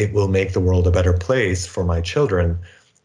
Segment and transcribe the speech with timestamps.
[0.00, 2.58] it will make the world a better place for my children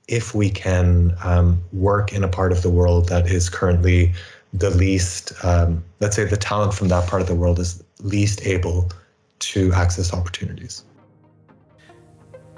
[0.07, 4.13] if we can um, work in a part of the world that is currently
[4.53, 8.45] the least, um, let's say, the talent from that part of the world is least
[8.45, 8.89] able
[9.39, 10.83] to access opportunities.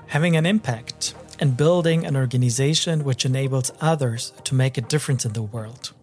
[0.05, 5.33] Having an impact and building an organization which enables others to make a difference in
[5.33, 5.93] the world.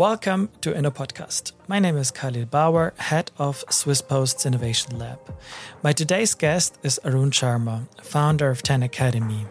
[0.00, 1.52] Welcome to Inno Podcast.
[1.68, 5.18] My name is Khalil Bauer, head of Swiss Post's Innovation Lab.
[5.82, 9.44] My today's guest is Arun Sharma, founder of 10 Academy.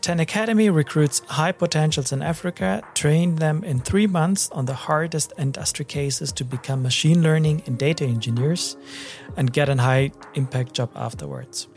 [0.00, 5.34] 10 Academy recruits high potentials in Africa, train them in three months on the hardest
[5.36, 8.78] industry cases to become machine learning and data engineers,
[9.36, 11.68] and get a high impact job afterwards.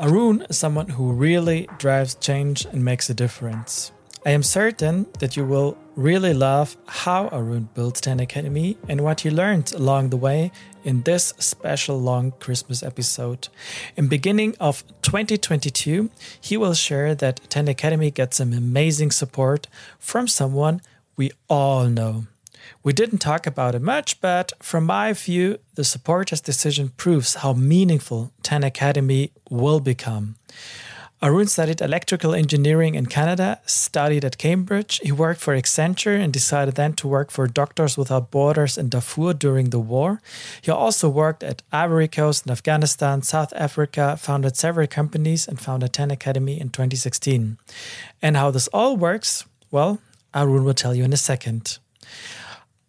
[0.00, 3.92] Arun is someone who really drives change and makes a difference.
[4.26, 9.20] I am certain that you will really love how Arun built 10 Academy and what
[9.20, 10.50] he learned along the way
[10.82, 13.48] in this special long Christmas episode.
[13.96, 16.08] In beginning of 2022,
[16.40, 19.66] he will share that 10 Academy gets some amazing support
[19.98, 20.80] from someone
[21.16, 22.24] we all know.
[22.82, 27.52] We didn't talk about it much, but from my view, the supporters' decision proves how
[27.52, 30.36] meaningful 10 Academy will become.
[31.22, 35.00] Arun studied electrical engineering in Canada, studied at Cambridge.
[35.02, 39.34] He worked for Accenture and decided then to work for Doctors Without Borders in Darfur
[39.34, 40.22] during the war.
[40.62, 45.92] He also worked at Ivory Coast and Afghanistan, South Africa, founded several companies, and founded
[45.92, 47.58] 10 Academy in 2016.
[48.22, 50.00] And how this all works, well,
[50.34, 51.78] Arun will tell you in a second.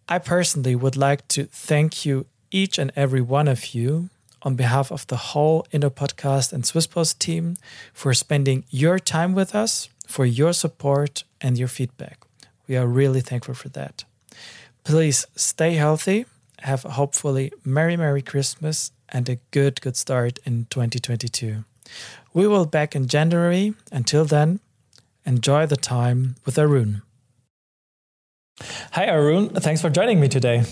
[0.08, 4.08] I personally would like to thank you, each and every one of you,
[4.44, 7.56] on behalf of the whole Inno Podcast and Swiss Post team
[7.92, 12.18] for spending your time with us, for your support and your feedback.
[12.68, 14.04] We are really thankful for that.
[14.84, 16.26] Please stay healthy,
[16.60, 21.64] have a hopefully Merry, Merry Christmas, and a good, good start in 2022.
[22.34, 23.74] We will back in January.
[23.90, 24.60] Until then,
[25.26, 27.02] enjoy the time with Arun.
[28.92, 29.50] Hi, Arun.
[29.50, 30.64] Thanks for joining me today.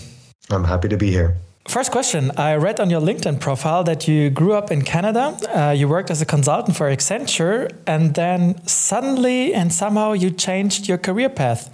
[0.49, 1.37] I'm happy to be here.
[1.67, 5.37] First question I read on your LinkedIn profile that you grew up in Canada.
[5.55, 10.87] Uh, you worked as a consultant for Accenture, and then suddenly and somehow you changed
[10.87, 11.69] your career path.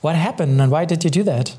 [0.00, 1.54] What happened and why did you do that?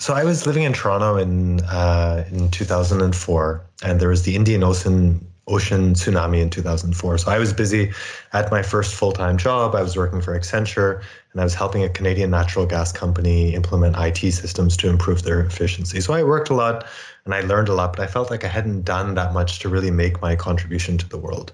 [0.00, 4.64] So I was living in Toronto in uh, in 2004, and there was the Indian
[4.64, 7.18] Ocean ocean tsunami in 2004.
[7.18, 7.92] So I was busy
[8.32, 9.74] at my first full time job.
[9.74, 13.96] I was working for Accenture and I was helping a Canadian natural gas company implement
[13.98, 16.00] IT systems to improve their efficiency.
[16.00, 16.86] So I worked a lot
[17.24, 19.68] and I learned a lot, but I felt like I hadn't done that much to
[19.68, 21.52] really make my contribution to the world.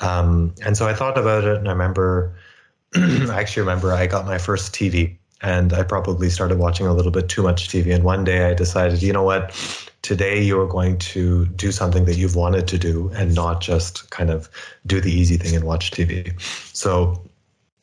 [0.00, 2.34] Um, and so I thought about it and I remember,
[2.94, 7.12] I actually remember I got my first TV and I probably started watching a little
[7.12, 7.94] bit too much TV.
[7.94, 9.54] And one day I decided, you know what?
[10.04, 14.28] Today you're going to do something that you've wanted to do and not just kind
[14.28, 14.50] of
[14.86, 16.38] do the easy thing and watch TV.
[16.76, 17.24] So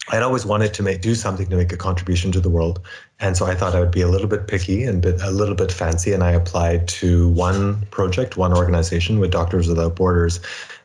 [0.09, 2.79] I'd always wanted to make do something to make a contribution to the world,
[3.19, 5.55] and so I thought I would be a little bit picky and bit, a little
[5.55, 10.39] bit fancy, and I applied to one project, one organization with Doctors Without Borders,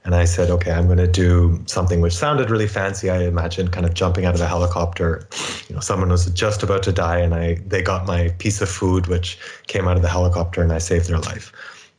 [0.06, 3.10] and I said, okay, I'm going to do something which sounded really fancy.
[3.10, 5.28] I imagined kind of jumping out of a helicopter.
[5.68, 8.68] You know, someone was just about to die, and I they got my piece of
[8.68, 9.36] food, which
[9.66, 11.52] came out of the helicopter, and I saved their life.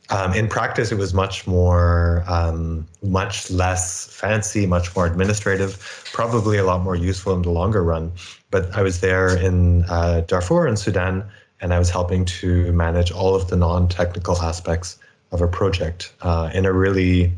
[0.08, 5.78] Um, in practice, it was much more, um, much less fancy, much more administrative,
[6.14, 8.10] probably a lot more useful in the longer run.
[8.50, 11.28] But I was there in uh, Darfur in Sudan,
[11.60, 14.98] and I was helping to manage all of the non-technical aspects
[15.30, 17.34] of a project uh, in a really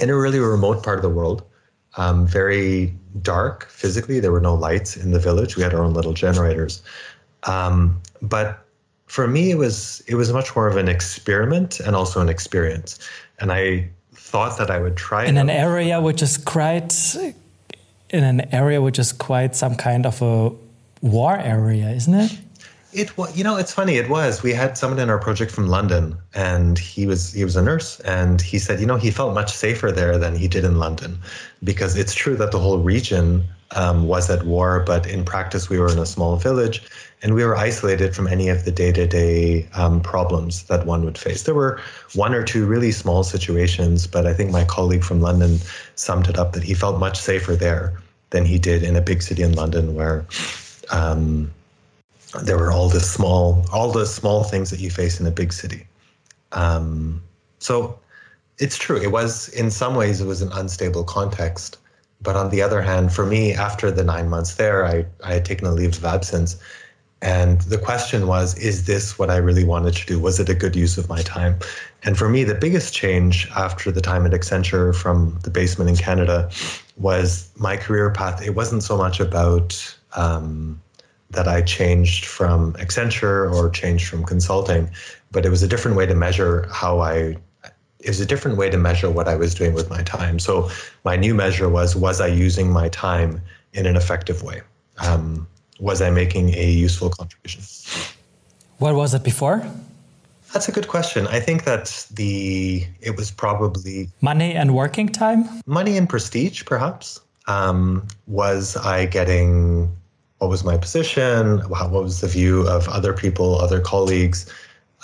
[0.00, 1.42] in a really remote part of the world,
[1.96, 4.20] um, very dark physically.
[4.20, 5.56] There were no lights in the village.
[5.56, 6.82] We had our own little generators.
[7.44, 8.64] Um, but
[9.06, 12.98] for me, it was it was much more of an experiment and also an experience.
[13.40, 17.16] And I thought that I would try in an area which is quite
[18.10, 20.52] in an area which is quite some kind of a
[21.00, 22.38] war area, isn't it?
[22.98, 23.94] It was, you know, it's funny.
[23.96, 24.42] It was.
[24.42, 28.00] We had someone in our project from London, and he was he was a nurse,
[28.00, 31.20] and he said, you know, he felt much safer there than he did in London,
[31.62, 33.44] because it's true that the whole region
[33.76, 36.82] um, was at war, but in practice we were in a small village,
[37.22, 39.68] and we were isolated from any of the day to day
[40.02, 41.44] problems that one would face.
[41.44, 41.80] There were
[42.14, 45.60] one or two really small situations, but I think my colleague from London
[45.94, 49.22] summed it up that he felt much safer there than he did in a big
[49.22, 50.26] city in London, where.
[50.90, 51.52] Um,
[52.42, 55.52] there were all the small all the small things that you face in a big
[55.52, 55.86] city
[56.52, 57.22] um,
[57.58, 57.98] so
[58.58, 61.78] it's true it was in some ways it was an unstable context
[62.20, 65.44] but on the other hand for me after the nine months there i, I had
[65.44, 66.56] taken a leave of absence
[67.20, 70.20] And the question was, is this what I really wanted to do?
[70.20, 71.58] Was it a good use of my time?
[72.04, 75.96] And for me, the biggest change after the time at Accenture from the basement in
[75.96, 76.48] Canada
[76.96, 78.40] was my career path.
[78.46, 79.74] It wasn't so much about
[80.14, 80.80] um,
[81.30, 84.90] that I changed from Accenture or changed from consulting,
[85.30, 87.36] but it was a different way to measure how I.
[88.00, 90.38] It was a different way to measure what I was doing with my time.
[90.38, 90.70] So
[91.04, 93.42] my new measure was: was I using my time
[93.72, 94.62] in an effective way?
[94.98, 95.46] Um,
[95.80, 97.62] was I making a useful contribution?
[98.78, 99.66] What was it before?
[100.52, 101.26] That's a good question.
[101.26, 105.44] I think that the it was probably money and working time.
[105.66, 107.20] Money and prestige, perhaps.
[107.46, 109.94] Um, was I getting?
[110.38, 111.58] What was my position?
[111.68, 114.46] What was the view of other people, other colleagues?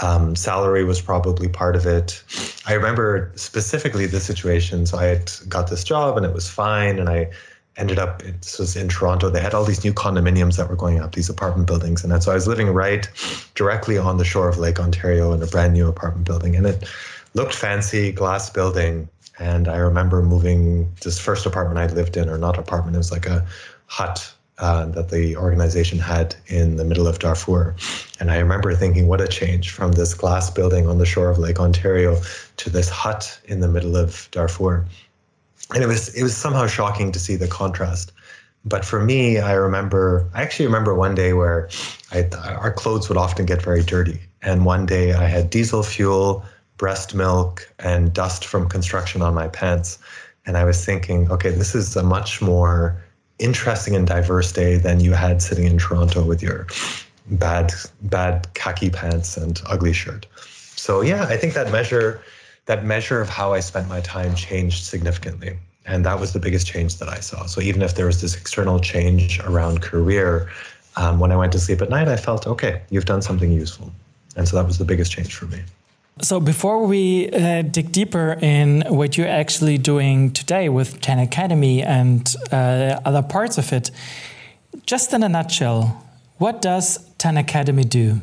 [0.03, 2.23] Um, salary was probably part of it.
[2.67, 4.87] I remember specifically the situation.
[4.87, 7.31] So I had got this job and it was fine, and I
[7.77, 9.31] ended up this was in Toronto.
[9.31, 12.31] They had all these new condominiums that were going up, these apartment buildings, and so
[12.31, 13.09] I was living right
[13.55, 16.85] directly on the shore of Lake Ontario in a brand new apartment building, and it
[17.35, 19.09] looked fancy, glass building.
[19.41, 23.11] And I remember moving this first apartment I lived in, or not apartment, it was
[23.11, 23.45] like a
[23.87, 27.75] hut uh, that the organization had in the middle of Darfur.
[28.21, 31.39] And I remember thinking, what a change from this glass building on the shore of
[31.39, 32.21] Lake Ontario
[32.59, 34.87] to this hut in the middle of Darfur
[35.73, 38.13] and it was it was somehow shocking to see the contrast.
[38.67, 41.69] But for me, I remember I actually remember one day where
[42.13, 46.45] I, our clothes would often get very dirty, and one day I had diesel fuel,
[46.77, 49.99] breast milk, and dust from construction on my pants,
[50.47, 53.03] and I was thinking, okay, this is a much more
[53.39, 56.67] interesting and diverse day than you had sitting in Toronto with your
[57.31, 57.73] bad
[58.03, 60.27] bad khaki pants and ugly shirt.
[60.77, 62.23] So yeah, I think that measure
[62.67, 65.59] that measure of how I spent my time changed significantly.
[65.87, 67.45] And that was the biggest change that I saw.
[67.47, 70.51] So even if there was this external change around career,
[70.97, 73.93] um, when I went to sleep at night, I felt, okay, you've done something useful.
[74.37, 75.61] And so that was the biggest change for me.
[76.23, 81.83] So before we uh, dig deeper in what you're actually doing today with 10 Academy
[81.83, 83.91] and uh, other parts of it,
[84.87, 86.07] just in a nutshell,
[86.39, 88.21] what does 10 Academy do?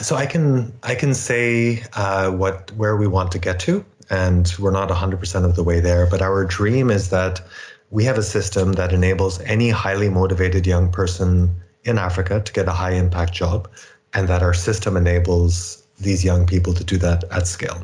[0.00, 4.54] So I can I can say uh, what where we want to get to, and
[4.58, 6.06] we're not 100% of the way there.
[6.06, 7.40] But our dream is that
[7.90, 11.50] we have a system that enables any highly motivated young person
[11.84, 13.68] in Africa to get a high impact job,
[14.12, 17.82] and that our system enables these young people to do that at scale.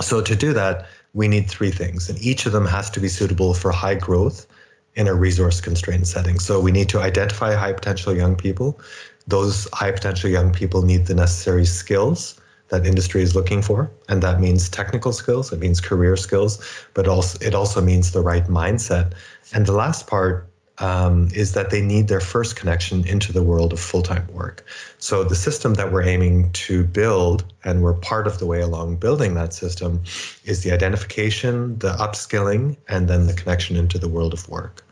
[0.00, 3.08] So to do that, we need three things, and each of them has to be
[3.08, 4.46] suitable for high growth
[4.94, 6.38] in a resource constrained setting.
[6.38, 8.78] So we need to identify high potential young people
[9.26, 14.22] those high potential young people need the necessary skills that industry is looking for and
[14.22, 16.58] that means technical skills it means career skills
[16.94, 19.12] but also it also means the right mindset
[19.54, 20.48] and the last part
[20.82, 24.64] um, is that they need their first connection into the world of full-time work
[24.98, 28.96] so the system that we're aiming to build and we're part of the way along
[28.96, 30.02] building that system
[30.44, 34.84] is the identification the upskilling and then the connection into the world of work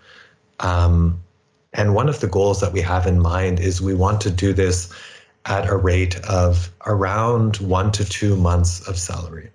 [0.61, 1.21] um,
[1.73, 4.53] and one of the goals that we have in mind is we want to do
[4.53, 4.93] this
[5.47, 9.51] at a rate of around one to two months of salary.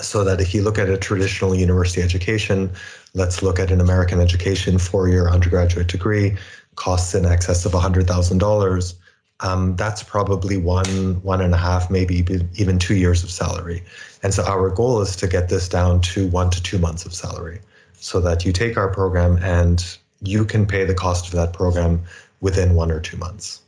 [0.00, 2.70] So that if you look at a traditional university education,
[3.14, 6.36] let's look at an American education four year undergraduate degree,
[6.76, 8.94] costs in excess of $100,000.
[9.40, 12.24] Um, that's probably one, one and a half, maybe
[12.54, 13.82] even two years of salary.
[14.22, 17.12] And so our goal is to get this down to one to two months of
[17.12, 17.60] salary
[17.94, 22.02] so that you take our program and you can pay the cost of that program
[22.40, 23.60] within one or two months.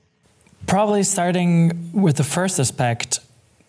[0.66, 3.19] Probably starting with the first aspect,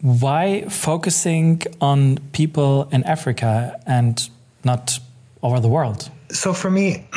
[0.01, 4.29] why focusing on people in Africa and
[4.63, 4.99] not
[5.45, 6.09] over the world?
[6.29, 7.07] So for me,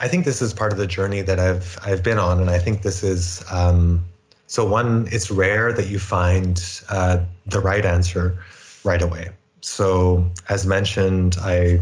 [0.00, 2.58] I think this is part of the journey that I've I've been on, and I
[2.58, 4.04] think this is um,
[4.46, 5.08] so one.
[5.10, 8.36] It's rare that you find uh, the right answer
[8.84, 9.30] right away.
[9.62, 11.80] So as mentioned, I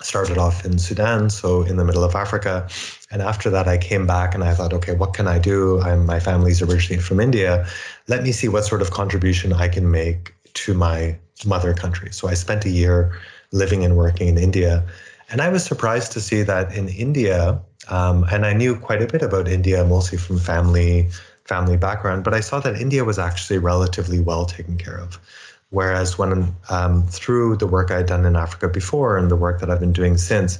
[0.00, 2.68] started off in Sudan, so in the middle of Africa.
[3.10, 5.80] And after that, I came back and I thought, okay, what can I do?
[5.80, 7.66] I'm, my family's originally from India.
[8.06, 12.12] Let me see what sort of contribution I can make to my mother country.
[12.12, 13.18] So I spent a year
[13.52, 14.84] living and working in India.
[15.30, 19.06] And I was surprised to see that in India, um, and I knew quite a
[19.06, 21.08] bit about India, mostly from family
[21.44, 25.18] family background, but I saw that India was actually relatively well taken care of.
[25.70, 29.70] Whereas when um, through the work I'd done in Africa before and the work that
[29.70, 30.58] I've been doing since,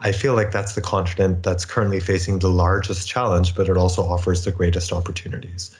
[0.00, 4.02] I feel like that's the continent that's currently facing the largest challenge, but it also
[4.02, 5.70] offers the greatest opportunities.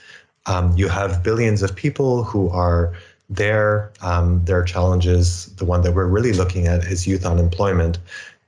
[0.45, 2.93] Um, you have billions of people who are
[3.31, 3.91] there.
[4.01, 7.97] Um, their challenges, the one that we're really looking at is youth unemployment.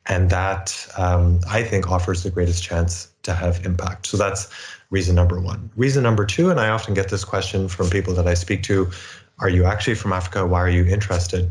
[0.06, 4.06] And that, um, I think, offers the greatest chance to have impact.
[4.08, 4.50] So that's
[4.90, 5.72] reason number one.
[5.78, 8.92] Reason number two, and I often get this question from people that I speak to
[9.40, 10.46] are you actually from Africa?
[10.46, 11.50] Why are you interested?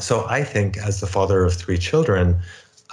[0.00, 2.40] So I think, as the father of three children,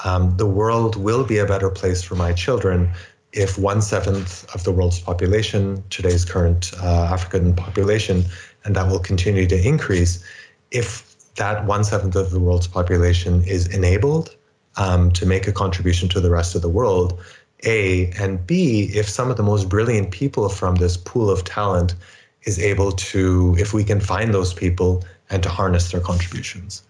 [0.05, 2.91] um, the world will be a better place for my children
[3.33, 8.23] if one seventh of the world's population, today's current uh, African population,
[8.63, 10.23] and that will continue to increase,
[10.71, 14.35] if that one seventh of the world's population is enabled
[14.75, 17.19] um, to make a contribution to the rest of the world,
[17.65, 21.95] A, and B, if some of the most brilliant people from this pool of talent
[22.43, 26.83] is able to, if we can find those people and to harness their contributions.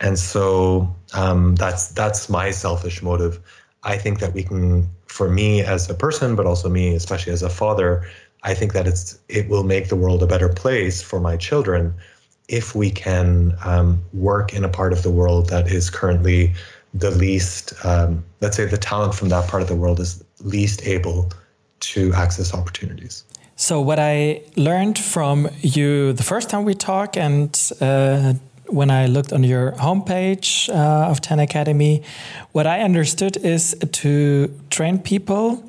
[0.00, 3.40] And so um, that's that's my selfish motive.
[3.82, 7.42] I think that we can, for me as a person, but also me, especially as
[7.42, 8.06] a father,
[8.42, 11.94] I think that it's it will make the world a better place for my children
[12.48, 16.52] if we can um, work in a part of the world that is currently
[16.94, 20.86] the least, um, let's say, the talent from that part of the world is least
[20.86, 21.30] able
[21.80, 23.24] to access opportunities.
[23.56, 28.34] So, what I learned from you the first time we talked, and uh,
[28.66, 32.02] when I looked on your homepage uh, of 10 Academy,
[32.52, 35.62] what I understood is to train people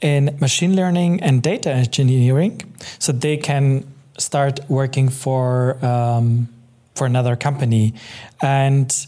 [0.00, 2.60] in machine learning and data engineering
[2.98, 3.86] so they can
[4.18, 6.48] start working for um,
[6.94, 7.92] for another company
[8.42, 9.06] and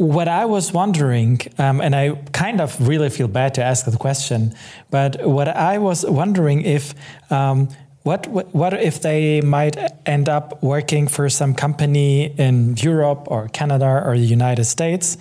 [0.00, 3.94] what I was wondering, um, and I kind of really feel bad to ask the
[3.98, 4.54] question,
[4.90, 6.94] but what I was wondering if
[7.30, 7.68] um,
[8.02, 14.02] what what if they might end up working for some company in Europe or Canada
[14.02, 15.18] or the United States,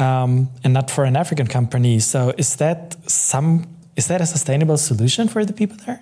[0.00, 2.00] um, and not for an African company?
[2.00, 3.68] So is that some
[3.98, 6.00] is that a sustainable solution for the people there?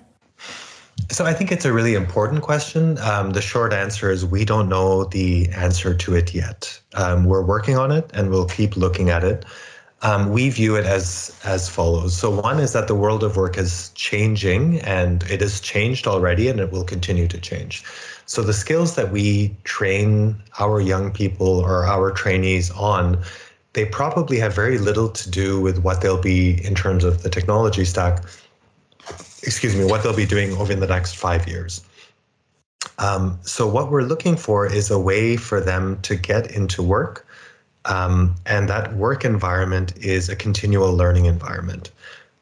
[1.09, 2.97] So I think it's a really important question.
[2.99, 6.79] Um, the short answer is we don't know the answer to it yet.
[6.93, 9.45] Um, we're working on it, and we'll keep looking at it.
[10.03, 12.15] Um, we view it as as follows.
[12.15, 16.49] So one is that the world of work is changing, and it has changed already,
[16.49, 17.83] and it will continue to change.
[18.27, 23.23] So the skills that we train our young people or our trainees on,
[23.77, 27.29] they probably have very little to do with what they'll be in terms of the
[27.29, 28.23] technology stack
[29.43, 31.85] excuse me, what they'll be doing over the next five years.
[32.97, 37.27] Um, so what we're looking for is a way for them to get into work,
[37.85, 41.91] um, and that work environment is a continual learning environment.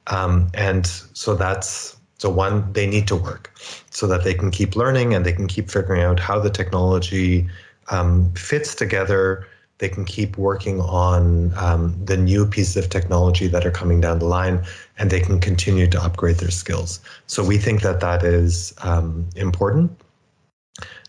[0.07, 3.51] Um, and so that's so one they need to work
[3.89, 7.45] so that they can keep learning and they can keep figuring out how the technology
[7.89, 9.45] um, fits together
[9.77, 14.19] they can keep working on um, the new pieces of technology that are coming down
[14.19, 14.63] the line
[14.97, 17.01] and they can continue to upgrade their skills.
[17.27, 19.91] So we think that that is um, important.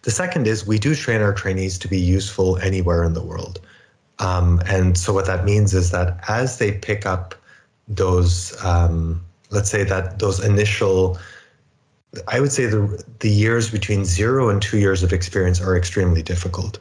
[0.02, 3.61] The second is we do train our trainees to be useful anywhere in the world.
[4.18, 7.35] Um, and so what that means is that as they pick up
[7.88, 11.18] those um, let's say that those initial
[12.28, 16.23] i would say the the years between zero and two years of experience are extremely
[16.23, 16.78] difficult.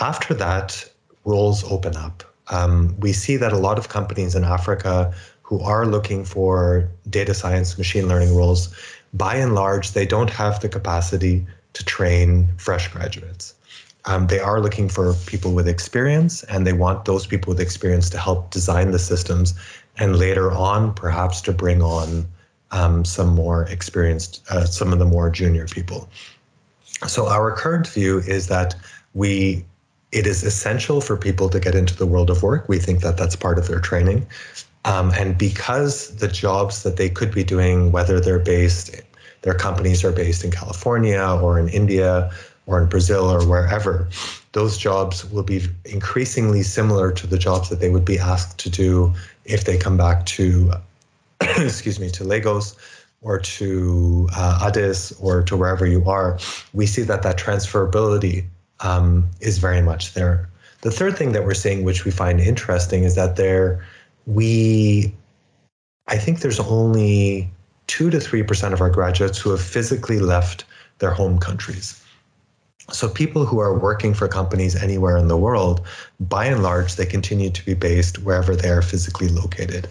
[0.00, 0.90] After that
[1.24, 2.22] roles open up.
[2.48, 7.34] Um, we see that a lot of companies in Africa who are looking for data
[7.34, 8.74] science, machine learning roles,
[9.12, 13.54] by and large, they don't have the capacity to train fresh graduates.
[14.06, 18.10] Um, they are looking for people with experience, and they want those people with experience
[18.10, 19.54] to help design the systems,
[19.96, 22.26] and later on, perhaps to bring on
[22.70, 26.08] um, some more experienced, uh, some of the more junior people.
[27.06, 28.74] So our current view is that
[29.14, 29.64] we
[30.14, 32.68] it is essential for people to get into the world of work.
[32.68, 34.26] We think that that's part of their training.
[34.84, 38.94] Um, and because the jobs that they could be doing, whether they're based,
[39.42, 42.30] their companies are based in California or in India
[42.66, 44.08] or in Brazil or wherever,
[44.52, 48.70] those jobs will be increasingly similar to the jobs that they would be asked to
[48.70, 49.12] do
[49.44, 50.72] if they come back to,
[51.40, 52.76] excuse me, to Lagos
[53.20, 56.38] or to uh, Addis or to wherever you are.
[56.72, 58.44] We see that that transferability
[58.80, 60.48] um, is very much there.
[60.82, 63.84] The third thing that we're seeing, which we find interesting, is that there
[64.26, 65.14] we,
[66.08, 67.50] I think there's only
[67.86, 70.64] two to three percent of our graduates who have physically left
[70.98, 72.00] their home countries.
[72.92, 75.80] So people who are working for companies anywhere in the world,
[76.20, 79.88] by and large, they continue to be based wherever they are physically located.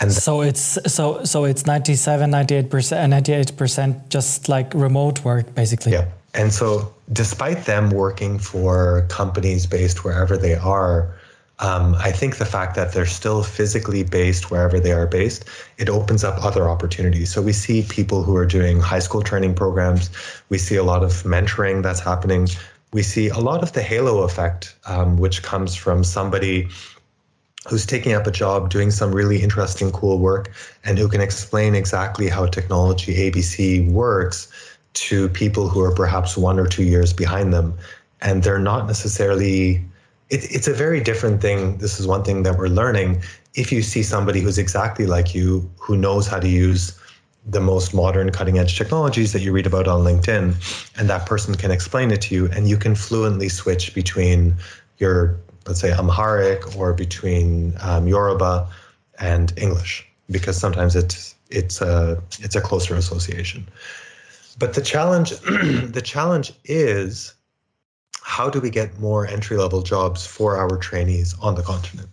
[0.00, 5.92] And so it's so so it's 97 98% 98% just like remote work basically.
[5.92, 6.08] Yeah.
[6.34, 11.14] And so, despite them working for companies based wherever they are,
[11.60, 15.44] um, I think the fact that they're still physically based wherever they are based,
[15.78, 17.32] it opens up other opportunities.
[17.32, 20.10] So we see people who are doing high school training programs.
[20.48, 22.48] We see a lot of mentoring that's happening.
[22.92, 26.68] We see a lot of the halo effect, um, which comes from somebody
[27.68, 30.52] who's taking up a job doing some really interesting, cool work,
[30.84, 34.48] and who can explain exactly how technology ABC works
[34.94, 37.76] to people who are perhaps one or two years behind them.
[38.20, 39.84] And they're not necessarily,
[40.30, 41.78] it, it's a very different thing.
[41.78, 43.22] This is one thing that we're learning.
[43.54, 46.98] If you see somebody who's exactly like you, who knows how to use
[47.46, 50.54] the most modern cutting edge technologies that you read about on LinkedIn,
[50.98, 54.56] and that person can explain it to you, and you can fluently switch between
[54.98, 55.36] your
[55.66, 58.68] let's say Amharic or between um, Yoruba
[59.18, 63.66] and English, because sometimes it's it's a it's a closer association.
[64.58, 67.34] But the challenge the challenge is
[68.22, 72.08] how do we get more entry level jobs for our trainees on the continent?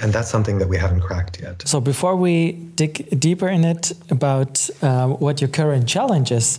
[0.00, 1.66] And that's something that we haven't cracked yet.
[1.66, 6.58] So before we dig deeper in it about uh, what your current challenge is,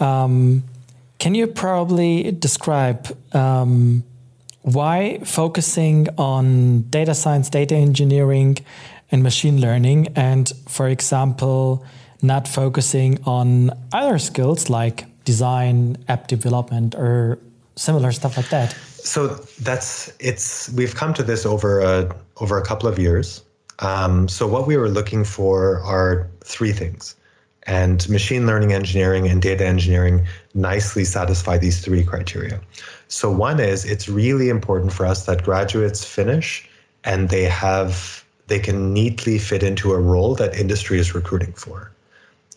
[0.00, 0.64] um,
[1.18, 4.02] can you probably describe um,
[4.62, 8.58] why focusing on data science, data engineering,
[9.10, 11.84] and machine learning, and for example,
[12.22, 17.38] not focusing on other skills like design, app development, or
[17.76, 18.72] similar stuff like that?
[18.72, 19.28] So
[19.60, 23.42] that's it's we've come to this over a over a couple of years.
[23.80, 27.16] Um, so what we were looking for are three things,
[27.64, 32.60] and machine learning engineering and data engineering nicely satisfy these three criteria.
[33.08, 36.68] So, one is it's really important for us that graduates finish
[37.04, 41.90] and they have they can neatly fit into a role that industry is recruiting for.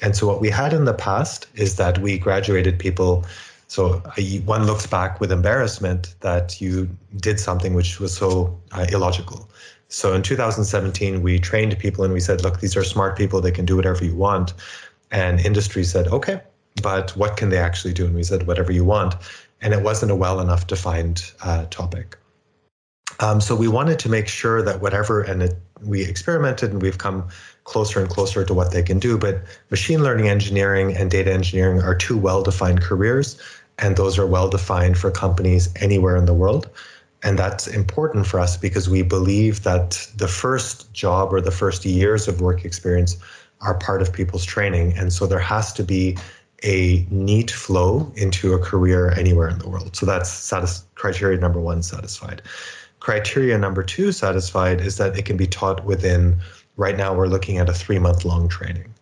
[0.01, 3.25] And so, what we had in the past is that we graduated people.
[3.67, 3.99] So,
[4.45, 9.49] one looks back with embarrassment that you did something which was so uh, illogical.
[9.87, 13.51] So, in 2017, we trained people and we said, look, these are smart people, they
[13.51, 14.53] can do whatever you want.
[15.11, 16.41] And industry said, okay,
[16.81, 18.05] but what can they actually do?
[18.05, 19.15] And we said, whatever you want
[19.61, 22.17] and it wasn't a well enough defined uh, topic.
[23.19, 26.97] Um, so we wanted to make sure that whatever, and it, we experimented and we've
[26.97, 27.27] come
[27.65, 29.17] closer and closer to what they can do.
[29.17, 33.38] But machine learning engineering and data engineering are two well defined careers,
[33.77, 36.69] and those are well defined for companies anywhere in the world.
[37.24, 41.84] And that's important for us because we believe that the first job or the first
[41.84, 43.17] years of work experience
[43.62, 44.93] are part of people's training.
[44.95, 46.17] And so there has to be
[46.63, 49.95] a neat flow into a career anywhere in the world.
[49.95, 52.41] So that's satis- criteria number one satisfied.
[52.99, 56.38] Criteria number two satisfied is that it can be taught within,
[56.77, 58.93] right now, we're looking at a three month long training.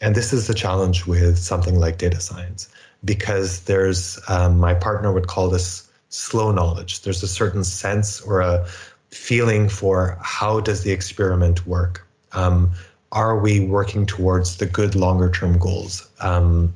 [0.00, 2.68] And this is the challenge with something like data science
[3.04, 7.02] because there's, um, my partner would call this slow knowledge.
[7.02, 8.66] There's a certain sense or a
[9.10, 12.06] feeling for how does the experiment work?
[12.32, 12.72] Um,
[13.12, 16.08] are we working towards the good longer term goals?
[16.20, 16.72] Um,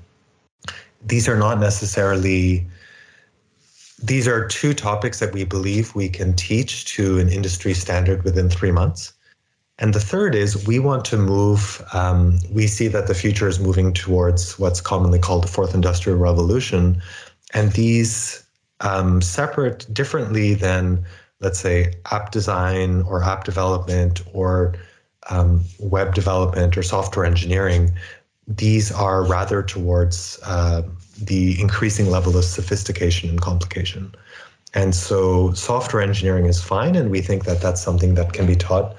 [1.06, 2.66] these are not necessarily
[4.02, 8.50] these are two topics that we believe we can teach to an industry standard within
[8.50, 9.13] three months.
[9.78, 13.58] And the third is we want to move, um, we see that the future is
[13.58, 17.02] moving towards what's commonly called the fourth industrial revolution.
[17.52, 18.44] And these
[18.80, 21.04] um, separate differently than,
[21.40, 24.74] let's say, app design or app development or
[25.30, 27.92] um, web development or software engineering,
[28.46, 30.82] these are rather towards uh,
[31.20, 34.14] the increasing level of sophistication and complication.
[34.74, 38.56] And so software engineering is fine, and we think that that's something that can be
[38.56, 38.96] taught.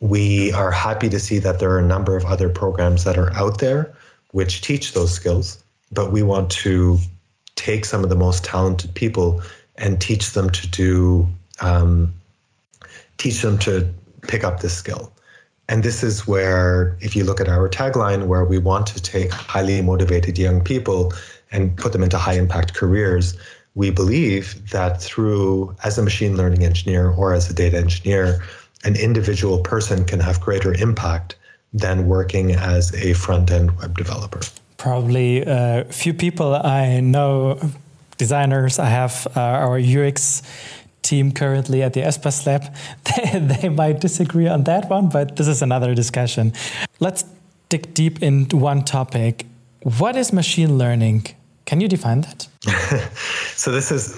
[0.00, 3.32] We are happy to see that there are a number of other programs that are
[3.34, 3.94] out there
[4.32, 6.98] which teach those skills, but we want to
[7.56, 9.42] take some of the most talented people
[9.76, 11.28] and teach them to do,
[11.60, 12.14] um,
[13.18, 15.12] teach them to pick up this skill.
[15.68, 19.30] And this is where, if you look at our tagline, where we want to take
[19.30, 21.12] highly motivated young people
[21.52, 23.36] and put them into high impact careers,
[23.74, 28.42] we believe that through, as a machine learning engineer or as a data engineer,
[28.84, 31.36] an individual person can have greater impact
[31.72, 34.40] than working as a front end web developer.
[34.76, 37.60] Probably a uh, few people I know,
[38.16, 40.42] designers, I have uh, our UX
[41.02, 42.62] team currently at the Espas Lab,
[43.32, 46.52] they, they might disagree on that one, but this is another discussion.
[46.98, 47.24] Let's
[47.68, 49.46] dig deep into one topic.
[49.82, 51.26] What is machine learning?
[51.64, 52.48] Can you define that?
[53.54, 54.14] so this is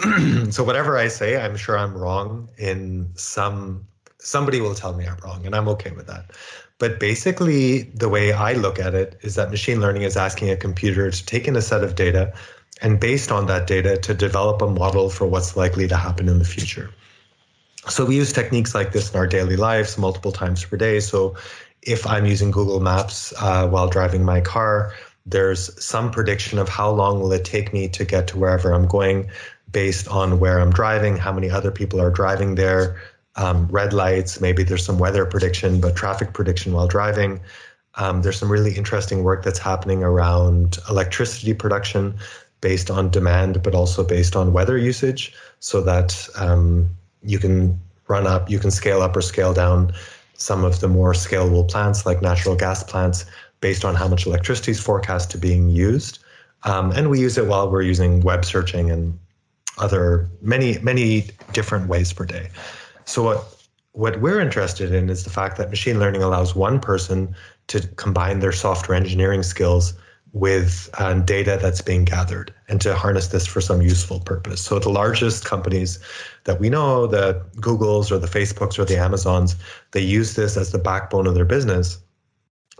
[0.56, 3.86] so whatever I say, I'm sure I'm wrong in some
[4.22, 6.30] somebody will tell me I'm wrong and I'm okay with that.
[6.78, 10.56] But basically the way I look at it is that machine learning is asking a
[10.56, 12.32] computer to take in a set of data
[12.80, 16.38] and based on that data to develop a model for what's likely to happen in
[16.38, 16.90] the future.
[17.88, 21.00] So we use techniques like this in our daily lives multiple times per day.
[21.00, 21.36] So
[21.82, 24.94] if I'm using Google Maps uh, while driving my car,
[25.26, 28.86] there's some prediction of how long will it take me to get to wherever I'm
[28.86, 29.30] going
[29.70, 33.00] based on where I'm driving, how many other people are driving there,
[33.36, 34.40] um, red lights.
[34.40, 37.40] Maybe there's some weather prediction, but traffic prediction while driving.
[37.96, 42.14] Um, there's some really interesting work that's happening around electricity production
[42.60, 46.88] based on demand, but also based on weather usage, so that um,
[47.22, 49.92] you can run up, you can scale up or scale down
[50.34, 53.24] some of the more scalable plants like natural gas plants
[53.60, 56.18] based on how much electricity is forecast to being used.
[56.64, 59.18] Um, and we use it while we're using web searching and
[59.78, 62.48] other many many different ways per day.
[63.04, 63.62] So what
[63.92, 67.34] what we're interested in is the fact that machine learning allows one person
[67.66, 69.92] to combine their software engineering skills
[70.32, 74.62] with um, data that's being gathered and to harness this for some useful purpose.
[74.62, 75.98] So the largest companies
[76.44, 79.56] that we know, the Googles or the Facebooks or the Amazons,
[79.90, 81.98] they use this as the backbone of their business.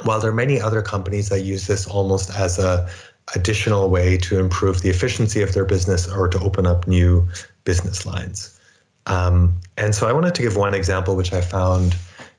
[0.05, 2.89] While there are many other companies that use this almost as a
[3.35, 7.29] additional way to improve the efficiency of their business or to open up new
[7.65, 8.59] business lines.
[9.07, 11.97] Um, and so I wanted to give one example which I found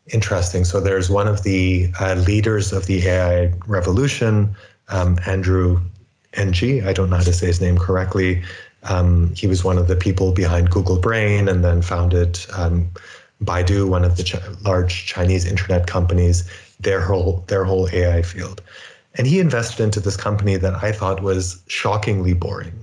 [0.07, 0.65] interesting.
[0.65, 4.55] So there's one of the uh, leaders of the AI revolution,
[4.89, 5.79] um, Andrew
[6.33, 6.85] Ng.
[6.85, 8.41] I don't know how to say his name correctly.
[8.83, 12.89] Um, he was one of the people behind Google Brain and then founded um,
[13.41, 16.49] Baidu, one of the ch- large Chinese internet companies,
[16.79, 18.61] their whole their whole AI field.
[19.15, 22.82] And he invested into this company that I thought was shockingly boring.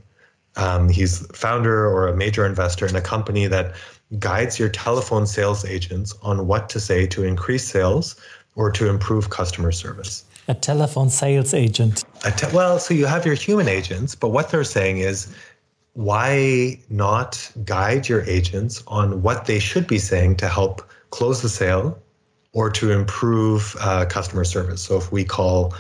[0.60, 3.74] Um, he's founder or a major investor in a company that
[4.18, 8.16] guides your telephone sales agents on what to say to increase sales
[8.56, 10.24] or to improve customer service.
[10.48, 12.04] A telephone sales agent.
[12.36, 15.32] Te- well, so you have your human agents, but what they're saying is
[15.94, 21.48] why not guide your agents on what they should be saying to help close the
[21.48, 21.98] sale
[22.52, 24.82] or to improve uh, customer service?
[24.82, 25.74] So if we call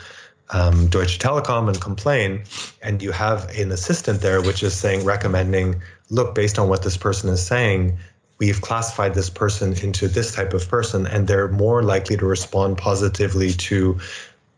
[0.52, 2.42] um, Deutsche Telekom and complain,
[2.82, 6.96] and you have an assistant there which is saying, recommending, look, based on what this
[6.96, 7.98] person is saying,
[8.38, 12.78] we've classified this person into this type of person, and they're more likely to respond
[12.78, 13.98] positively to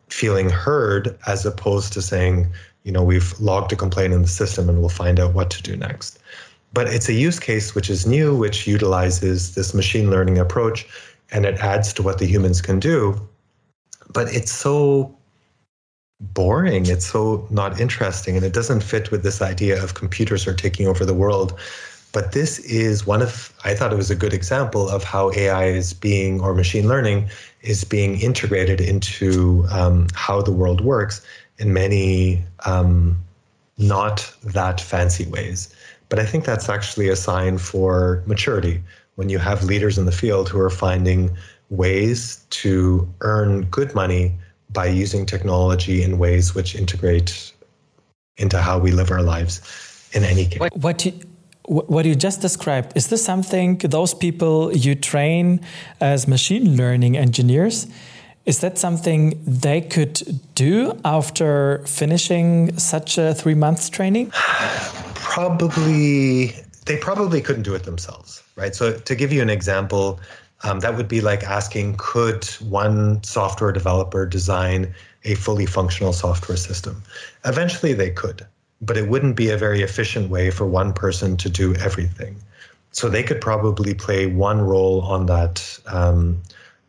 [0.08, 2.50] feeling heard as opposed to saying,
[2.84, 5.62] you know, we've logged a complaint in the system and we'll find out what to
[5.62, 6.18] do next.
[6.74, 10.86] But it's a use case which is new, which utilizes this machine learning approach
[11.30, 13.18] and it adds to what the humans can do.
[14.12, 15.16] But it's so
[16.22, 16.86] boring.
[16.86, 18.36] It's so not interesting.
[18.36, 21.58] And it doesn't fit with this idea of computers are taking over the world.
[22.12, 25.66] But this is one of, I thought it was a good example of how AI
[25.66, 27.28] is being, or machine learning
[27.62, 31.24] is being integrated into um, how the world works
[31.58, 33.16] in many um,
[33.78, 35.74] not that fancy ways.
[36.08, 38.82] But I think that's actually a sign for maturity
[39.14, 41.34] when you have leaders in the field who are finding
[41.70, 44.34] ways to earn good money
[44.72, 47.52] by using technology in ways which integrate
[48.36, 49.60] into how we live our lives
[50.12, 50.60] in any case.
[50.74, 51.12] What you,
[51.64, 55.60] what you just described, is this something those people you train
[56.00, 57.86] as machine learning engineers?
[58.44, 64.30] Is that something they could do after finishing such a three months training?
[65.14, 66.52] Probably,
[66.86, 68.74] they probably couldn't do it themselves, right?
[68.74, 70.18] So, to give you an example,
[70.62, 74.94] um, that would be like asking could one software developer design
[75.24, 77.02] a fully functional software system?
[77.44, 78.46] Eventually, they could,
[78.80, 82.36] but it wouldn't be a very efficient way for one person to do everything.
[82.92, 86.40] So they could probably play one role on that um,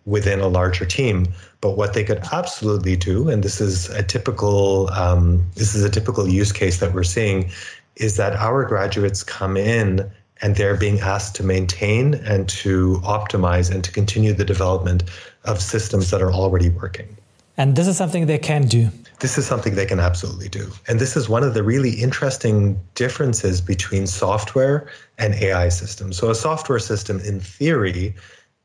[0.06, 1.28] within a larger team.
[1.62, 5.90] But what they could absolutely do, and this is a typical um, this is a
[5.90, 7.50] typical use case that we're seeing,
[7.96, 10.12] is that our graduates come in
[10.44, 15.04] and they're being asked to maintain and to optimize and to continue the development
[15.46, 17.16] of systems that are already working.
[17.56, 18.90] And this is something they can do.
[19.22, 20.70] This is something they can absolutely do.
[20.90, 26.18] And this is one of the really interesting differences between software and AI systems.
[26.18, 28.14] So a software system in theory,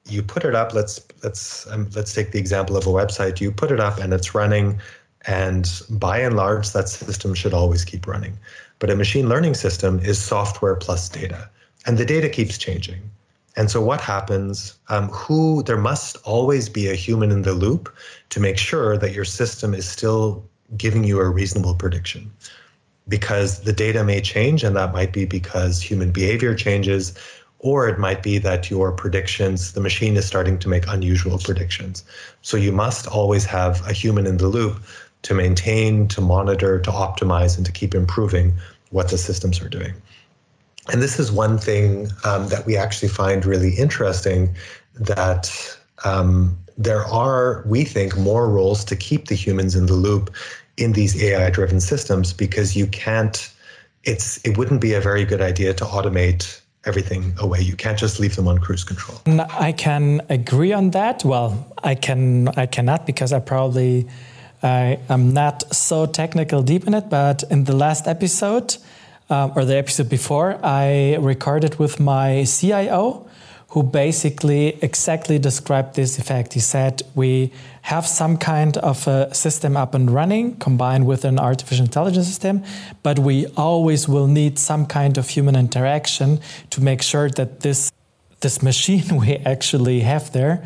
[0.09, 3.41] you put it up, let's let's um, let's take the example of a website.
[3.41, 4.81] You put it up and it's running
[5.27, 8.37] and by and large that system should always keep running.
[8.81, 11.49] But a machine learning system is software plus data
[11.89, 13.01] and the data keeps changing.
[13.57, 14.79] And so, what happens?
[14.91, 17.93] Um, who there must always be a human in the loop
[18.29, 20.45] to make sure that your system is still
[20.77, 22.31] giving you a reasonable prediction,
[23.09, 27.15] because the data may change, and that might be because human behavior changes,
[27.59, 32.05] or it might be that your predictions, the machine is starting to make unusual predictions.
[32.43, 34.77] So you must always have a human in the loop
[35.23, 38.53] to maintain, to monitor, to optimize, and to keep improving
[38.91, 39.95] what the systems are doing.
[40.91, 44.55] And this is one thing um, that we actually find really interesting
[44.95, 50.35] that um, there are, we think, more roles to keep the humans in the loop
[50.77, 53.53] in these AI driven systems because you can't,
[54.05, 57.61] it's, it wouldn't be a very good idea to automate everything away.
[57.61, 59.21] You can't just leave them on cruise control.
[59.69, 61.25] I can agree on that.
[61.25, 61.51] Well,
[61.83, 64.09] I can I cannot because I probably
[64.63, 67.11] I am not so technical deep in it.
[67.11, 68.77] But in the last episode
[69.31, 73.29] um, or the episode before, I recorded with my CIO
[73.71, 76.55] who basically exactly described this effect.
[76.55, 81.39] He said we have some kind of a system up and running combined with an
[81.39, 82.65] artificial intelligence system,
[83.03, 87.93] but we always will need some kind of human interaction to make sure that this
[88.41, 90.65] this machine we actually have there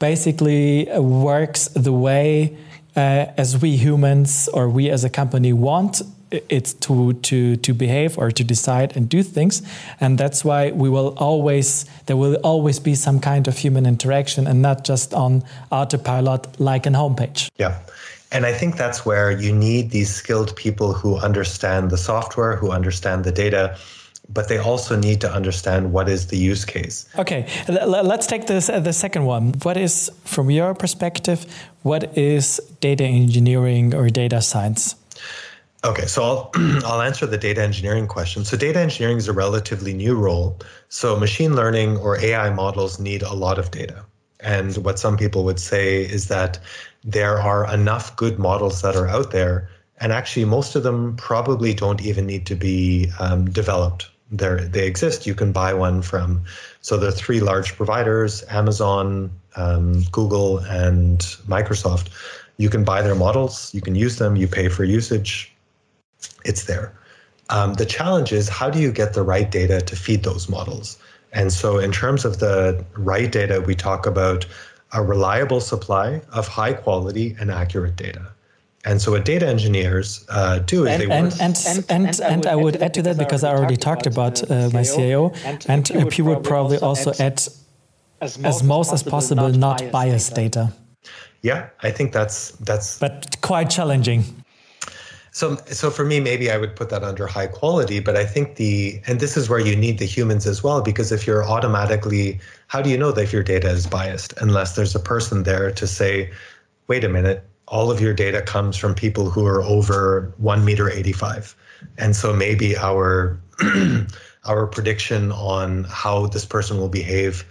[0.00, 2.56] basically works the way
[2.96, 8.16] uh, as we humans or we as a company want it's to to to behave
[8.18, 9.62] or to decide and do things
[10.00, 14.46] and that's why we will always there will always be some kind of human interaction
[14.46, 17.78] and not just on autopilot like an homepage yeah
[18.30, 22.70] and i think that's where you need these skilled people who understand the software who
[22.70, 23.76] understand the data
[24.32, 27.04] but they also need to understand what is the use case.
[27.18, 29.54] Okay, let's take this uh, the second one.
[29.62, 31.44] What is, from your perspective,
[31.82, 34.94] what is data engineering or data science?
[35.82, 36.50] Okay, so I'll,
[36.84, 38.44] I'll answer the data engineering question.
[38.44, 40.58] So, data engineering is a relatively new role.
[40.90, 44.04] So, machine learning or AI models need a lot of data.
[44.40, 46.58] And what some people would say is that
[47.02, 49.70] there are enough good models that are out there.
[50.00, 54.10] And actually, most of them probably don't even need to be um, developed.
[54.30, 55.26] They're, they exist.
[55.26, 56.44] You can buy one from,
[56.82, 62.08] so are three large providers Amazon, um, Google, and Microsoft.
[62.58, 65.49] You can buy their models, you can use them, you pay for usage
[66.44, 66.92] it's there.
[67.50, 70.98] Um, the challenge is how do you get the right data to feed those models?
[71.32, 74.46] And so, in terms of the right data, we talk about
[74.92, 78.26] a reliable supply of high quality and accurate data.
[78.84, 81.40] And so, what data engineers uh, do is and, they and, work.
[81.40, 84.70] And, and, and, and, I would add to that because I already talked about uh,
[84.72, 87.42] my CIO, and, and he would probably also add
[88.20, 90.70] as most as, most as possible, not biased data.
[90.70, 91.10] data.
[91.42, 92.98] Yeah, I think that's that's.
[92.98, 94.24] But quite challenging.
[95.32, 98.56] So, so for me, maybe I would put that under high quality, but I think
[98.56, 102.40] the, and this is where you need the humans as well, because if you're automatically,
[102.66, 105.70] how do you know that if your data is biased unless there's a person there
[105.70, 106.30] to say,
[106.88, 110.90] wait a minute, all of your data comes from people who are over one meter
[110.90, 111.54] 85.
[111.98, 113.38] And so maybe our,
[114.46, 117.44] our prediction on how this person will behave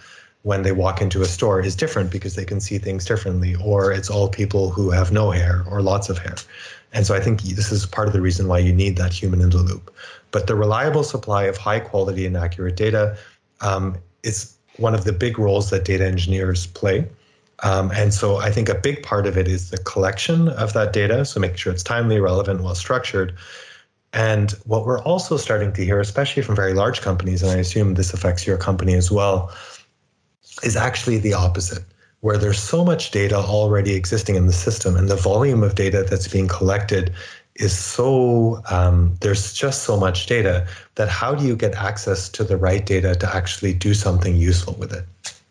[0.44, 3.92] when they walk into a store is different because they can see things differently, or
[3.92, 6.36] it's all people who have no hair or lots of hair.
[6.94, 9.42] And so I think this is part of the reason why you need that human
[9.42, 9.94] in the loop.
[10.32, 13.18] But the reliable supply of high quality and accurate data
[13.62, 17.08] um, is one of the big roles that data engineers play.
[17.64, 20.94] Um, and so I think a big part of it is the collection of that
[20.94, 23.36] data, so making sure it's timely, relevant, well structured.
[24.14, 27.94] And what we're also starting to hear, especially from very large companies, and I assume
[27.94, 29.54] this affects your company as well,
[30.64, 31.84] is actually the opposite
[32.22, 36.06] where there's so much data already existing in the system and the volume of data
[36.10, 37.14] that's being collected
[37.56, 42.44] is so um, there's just so much data that how do you get access to
[42.44, 45.06] the right data to actually do something useful with it?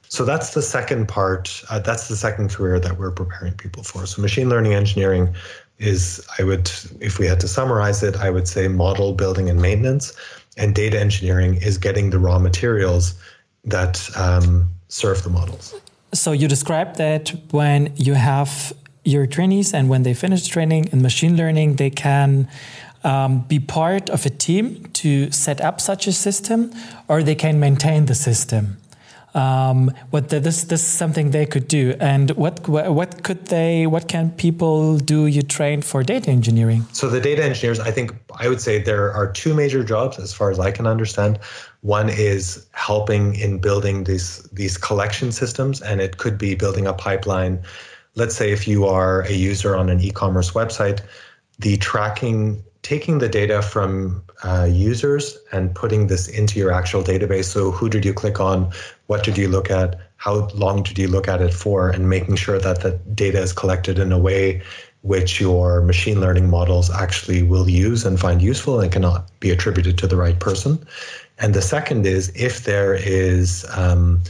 [0.09, 4.07] So that's the second part uh, that's the second career that we're preparing people for.
[4.07, 5.35] So machine learning engineering
[5.78, 9.61] is i would if we had to summarize it i would say model building and
[9.62, 10.12] maintenance
[10.57, 13.14] and data engineering is getting the raw materials
[13.64, 15.74] that um, serve the models
[16.12, 18.73] so you described that when you have
[19.05, 22.49] your trainees and when they finish training in machine learning, they can
[23.05, 26.73] um, be part of a team to set up such a system,
[27.09, 28.77] or they can maintain the system.
[29.35, 33.87] Um, what the, this this is something they could do, and what what could they
[33.87, 35.27] what can people do?
[35.27, 36.87] You train for data engineering.
[36.92, 40.33] So the data engineers, I think I would say there are two major jobs, as
[40.33, 41.38] far as I can understand.
[41.83, 46.93] One is helping in building these these collection systems, and it could be building a
[46.93, 47.62] pipeline.
[48.14, 51.01] Let's say if you are a user on an e-commerce website,
[51.61, 57.45] the tracking, taking the data from uh, users and putting this into your actual database.
[57.45, 58.73] So who did you click on?
[59.07, 59.99] What did you look at?
[60.17, 61.91] How long did you look at it for?
[61.91, 64.62] And making sure that the data is collected in a way
[65.03, 69.97] which your machine learning models actually will use and find useful and cannot be attributed
[69.99, 70.85] to the right person.
[71.38, 74.22] And the second is if there is um,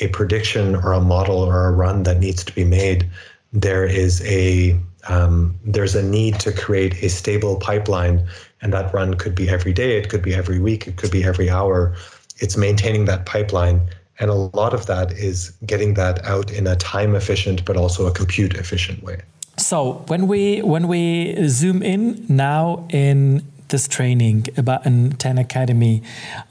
[0.00, 3.08] a prediction or a model or a run that needs to be made,
[3.52, 8.26] there is a um, there's a need to create a stable pipeline,
[8.60, 11.22] and that run could be every day, it could be every week, it could be
[11.22, 11.94] every hour.
[12.38, 13.80] It's maintaining that pipeline,
[14.18, 18.06] and a lot of that is getting that out in a time efficient but also
[18.06, 19.22] a compute efficient way.
[19.58, 26.02] So when we when we zoom in now in this training about in 10 Academy.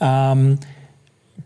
[0.02, 0.60] Um,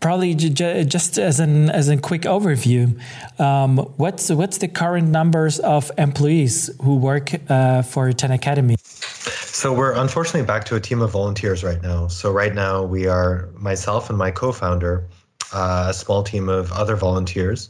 [0.00, 2.98] probably just as an as a quick overview,
[3.38, 8.76] um, what's what's the current numbers of employees who work uh, for Ten Academy?
[8.82, 12.08] So we're unfortunately back to a team of volunteers right now.
[12.08, 15.04] So right now we are myself and my co-founder,
[15.52, 17.68] uh, a small team of other volunteers.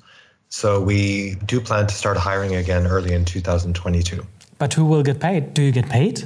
[0.51, 4.25] So we do plan to start hiring again early in 2022.
[4.59, 5.55] But who will get paid?
[5.55, 6.25] Do you get paid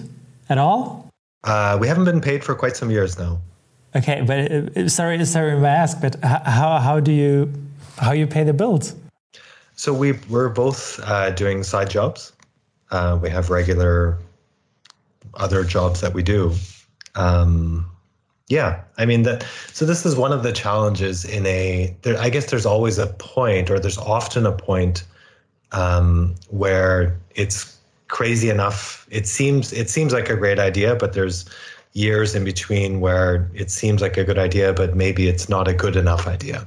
[0.49, 1.04] at all?
[1.45, 3.41] Uh, we haven't been paid for quite some years now.
[3.95, 7.53] Okay, but uh, sorry, sorry, I ask, but how how do you
[7.99, 8.95] how you pay the bills?
[9.77, 12.33] So we we're both uh, doing side jobs.
[12.91, 14.19] Uh, we have regular
[15.35, 16.53] other jobs that we do.
[17.15, 17.87] Um,
[18.49, 19.47] yeah, I mean that.
[19.73, 21.97] So this is one of the challenges in a.
[22.03, 25.05] There, I guess there's always a point, or there's often a point
[25.73, 27.74] um, where it's
[28.09, 29.07] crazy enough.
[29.11, 31.45] It seems it seems like a great idea, but there's
[31.95, 35.73] years in between where it seems like a good idea, but maybe it's not a
[35.73, 36.67] good enough idea.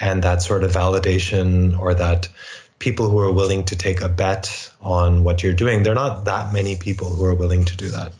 [0.00, 2.28] And that sort of validation or that
[2.78, 6.24] people who are willing to take a bet on what you're doing, there are not
[6.24, 8.12] that many people who are willing to do that.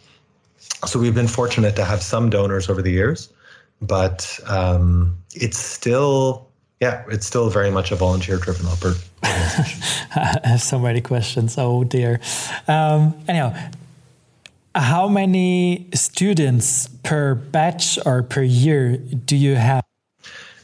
[0.86, 3.32] So we've been fortunate to have some donors over the years,
[3.80, 6.46] but um, it's still
[6.82, 9.08] yeah, it's still very much a volunteer driven organization.
[10.16, 11.54] I have so many questions.
[11.56, 12.20] Oh dear.
[12.66, 13.54] Um, anyhow,
[14.74, 19.84] how many students per batch or per year do you have?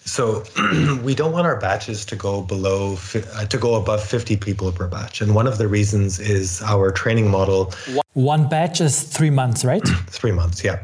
[0.07, 0.43] So
[1.05, 4.89] we don't want our batches to go below uh, to go above 50 people per
[4.89, 5.21] batch.
[5.21, 7.73] And one of the reasons is our training model.
[8.15, 9.87] One batch is 3 months, right?
[10.09, 10.83] 3 months, yeah.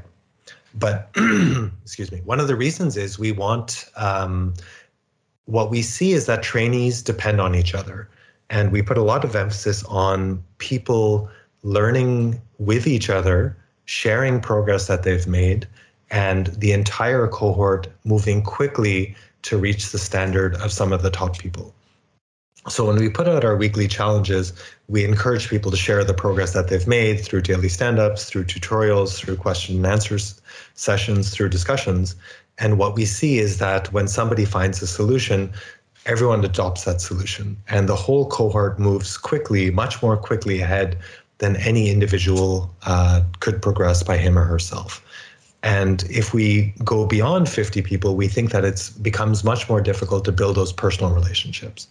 [0.76, 1.10] But
[1.82, 2.20] excuse me.
[2.24, 4.54] One of the reasons is we want um,
[5.46, 8.08] what we see is that trainees depend on each other.
[8.50, 11.28] And we put a lot of emphasis on people
[11.62, 15.66] learning with each other, sharing progress that they've made,
[16.10, 21.38] and the entire cohort moving quickly to reach the standard of some of the top
[21.38, 21.74] people.
[22.68, 24.54] So when we put out our weekly challenges,
[24.88, 29.18] we encourage people to share the progress that they've made through daily stand-ups, through tutorials,
[29.18, 30.40] through question and answers
[30.72, 32.16] sessions, through discussions.
[32.58, 35.52] And what we see is that when somebody finds a solution,
[36.06, 40.98] everyone adopts that solution and the whole cohort moves quickly, much more quickly ahead
[41.38, 45.02] than any individual uh, could progress by him or herself.
[45.62, 50.24] And if we go beyond 50 people, we think that it becomes much more difficult
[50.26, 51.88] to build those personal relationships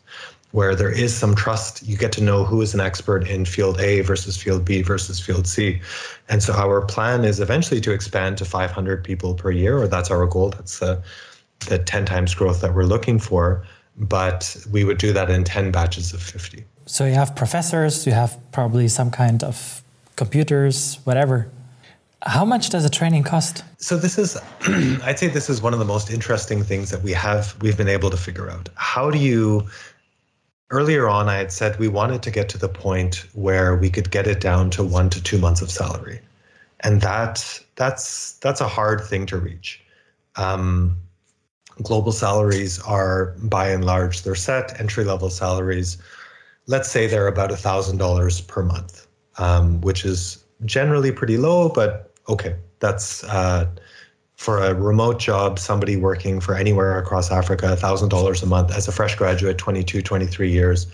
[0.54, 1.82] where there is some trust.
[1.82, 5.20] You get to know who is an expert in field A versus field B versus
[5.20, 5.82] field C.
[6.30, 10.12] And so our plan is eventually to expand to 500 people per year, or that's
[10.12, 10.52] our goal.
[10.52, 11.02] That's uh,
[11.68, 13.66] the 10 times growth that we're looking for.
[13.98, 16.64] But we would do that in 10 batches of 50.
[16.86, 19.84] So you have professors, you have probably some kind of
[20.16, 21.50] computers, whatever.
[22.22, 23.64] How much does a training cost?
[23.80, 24.38] So this is
[25.04, 27.90] I'd say this is one of the most interesting things that we have we've been
[27.90, 28.70] able to figure out.
[28.76, 29.68] How do you
[30.74, 34.10] earlier on I had said we wanted to get to the point where we could
[34.12, 36.20] get it down to 1 to 2 months of salary.
[36.82, 37.36] And that
[37.76, 39.82] that's that's a hard thing to reach.
[40.36, 40.98] Um,
[41.82, 45.98] global salaries are by and large they're set entry level salaries
[46.68, 49.08] let's say they're about $1,000 per month,
[49.38, 53.68] um, which is generally pretty low, but okay, that's uh,
[54.36, 58.92] for a remote job, somebody working for anywhere across Africa, $1,000 a month as a
[58.92, 60.88] fresh graduate, 22, 23 years,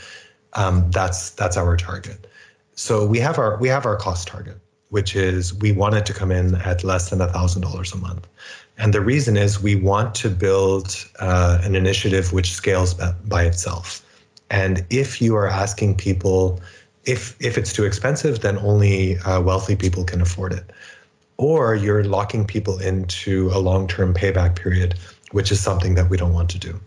[0.53, 2.27] um, that's, that's our target.
[2.73, 4.57] So we have our, we have our cost target,
[4.89, 8.27] which is we want it to come in at less than $1,000 a month.
[8.77, 12.93] And the reason is we want to build uh, an initiative which scales
[13.25, 14.05] by itself.
[14.49, 16.61] And if you are asking people,
[17.05, 20.71] if if it's too expensive, then only uh, wealthy people can afford it,
[21.39, 24.93] or you're locking people into a long-term payback period,
[25.31, 26.77] which is something that we don't want to do.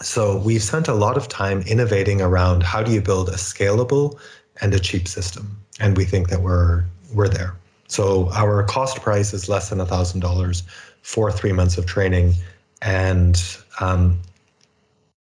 [0.00, 4.18] So we've spent a lot of time innovating around how do you build a scalable
[4.60, 7.54] and a cheap system, and we think that we're we're there.
[7.86, 10.64] So our cost price is less than thousand dollars
[11.02, 12.34] for three months of training,
[12.80, 13.40] and
[13.78, 14.18] um,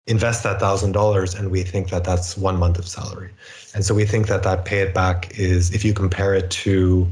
[0.06, 3.30] invest that thousand dollars and we think that that's one month of salary
[3.74, 7.10] and so we think that that pay it back is if you compare it to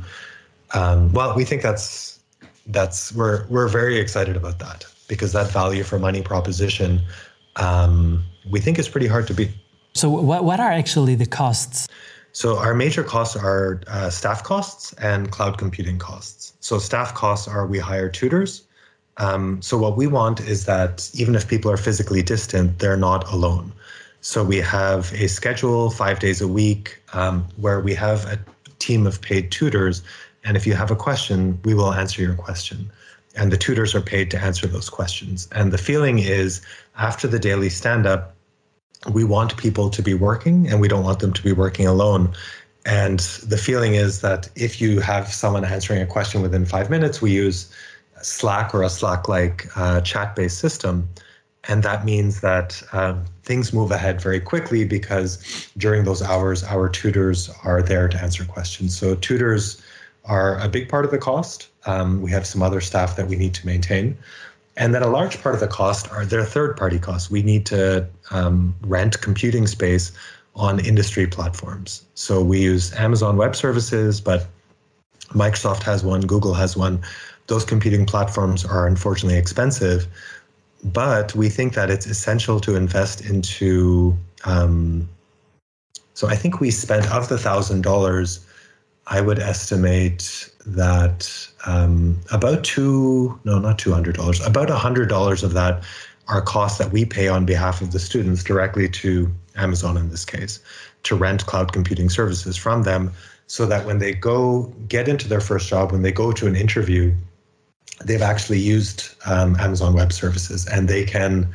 [0.75, 2.21] um, well we think that's
[2.67, 7.01] that's we're we're very excited about that because that value for money proposition
[7.57, 9.51] um, we think is pretty hard to beat.
[9.94, 11.87] So what, what are actually the costs?
[12.33, 16.55] So our major costs are uh, staff costs and cloud computing costs.
[16.61, 18.65] So staff costs are we hire tutors.
[19.19, 23.31] Um, so what we want is that even if people are physically distant, they're not
[23.33, 23.73] alone.
[24.21, 28.38] So we have a schedule five days a week um, where we have a
[28.81, 30.03] team of paid tutors,
[30.45, 32.90] and if you have a question, we will answer your question.
[33.37, 35.49] and the tutors are paid to answer those questions.
[35.51, 36.61] And the feeling is
[36.97, 38.33] after the daily stand up,
[39.13, 42.33] we want people to be working and we don't want them to be working alone.
[42.87, 43.19] And
[43.49, 47.33] the feeling is that if you have someone answering a question within five minutes, we
[47.33, 47.75] use
[48.23, 51.09] Slack or a Slack like uh, chat based system.
[51.67, 56.88] And that means that um, things move ahead very quickly because during those hours, our
[56.88, 58.97] tutors are there to answer questions.
[58.97, 59.83] So, tutors
[60.25, 61.68] are a big part of the cost.
[61.87, 64.16] Um, we have some other staff that we need to maintain.
[64.77, 67.31] And then a large part of the cost are their third party costs.
[67.31, 70.12] We need to um, rent computing space
[70.56, 72.04] on industry platforms.
[72.14, 74.46] So we use Amazon Web Services, but
[75.29, 77.02] Microsoft has one, Google has one.
[77.46, 80.06] Those computing platforms are unfortunately expensive,
[80.83, 84.16] but we think that it's essential to invest into.
[84.44, 85.08] Um,
[86.14, 88.46] so I think we spent of the thousand dollars,
[89.07, 95.09] I would estimate that um, about two, no, not two hundred dollars, about a hundred
[95.09, 95.83] dollars of that
[96.29, 100.25] are costs that we pay on behalf of the students directly to Amazon in this
[100.25, 100.61] case,
[101.02, 103.13] to rent cloud computing services from them
[103.46, 106.57] so that when they go get into their first job, when they go to an
[106.57, 107.15] interview,
[108.05, 111.48] they've actually used um, Amazon Web Services and they can.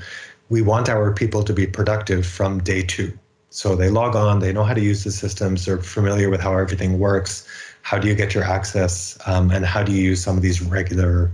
[0.50, 3.18] We want our people to be productive from day two.
[3.60, 6.58] So they log on, they know how to use the systems, they're familiar with how
[6.58, 7.46] everything works.
[7.82, 10.62] How do you get your access, um, and how do you use some of these
[10.62, 11.30] regular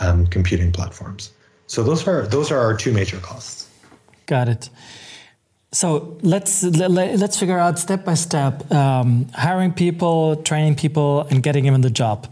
[0.00, 1.32] um, computing platforms?
[1.66, 3.68] So those are those are our two major costs.
[4.24, 4.70] Got it.
[5.70, 11.64] So let's let's figure out step by step um, hiring people, training people, and getting
[11.66, 12.26] them in the job.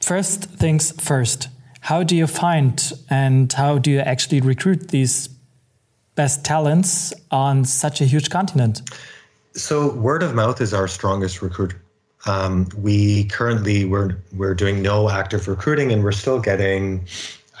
[0.00, 1.48] First things first.
[1.80, 2.74] How do you find
[3.10, 5.35] and how do you actually recruit these
[6.16, 8.82] best talents on such a huge continent?
[9.52, 11.80] So word of mouth is our strongest recruiter.
[12.26, 17.06] Um, we currently we're we're doing no active recruiting, and we're still getting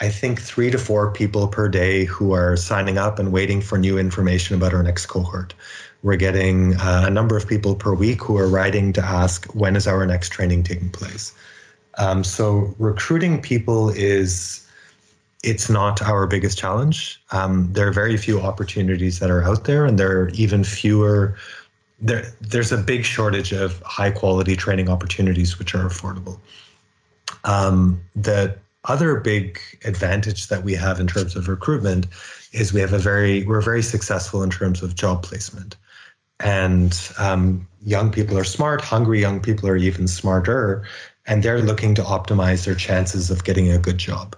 [0.00, 3.78] I think three to four people per day who are signing up and waiting for
[3.78, 5.54] new information about our next cohort.
[6.02, 9.74] We're getting uh, a number of people per week who are writing to ask when
[9.74, 11.32] is our next training taking place.
[11.98, 14.65] Um, so recruiting people is
[15.46, 17.22] it's not our biggest challenge.
[17.30, 21.36] Um, there are very few opportunities that are out there, and there are even fewer.
[22.00, 26.38] There, there's a big shortage of high quality training opportunities which are affordable.
[27.44, 32.06] Um, the other big advantage that we have in terms of recruitment
[32.52, 35.76] is we have a very we're very successful in terms of job placement
[36.40, 40.84] and um, young people are smart hungry young people are even smarter
[41.26, 44.36] and they're looking to optimize their chances of getting a good job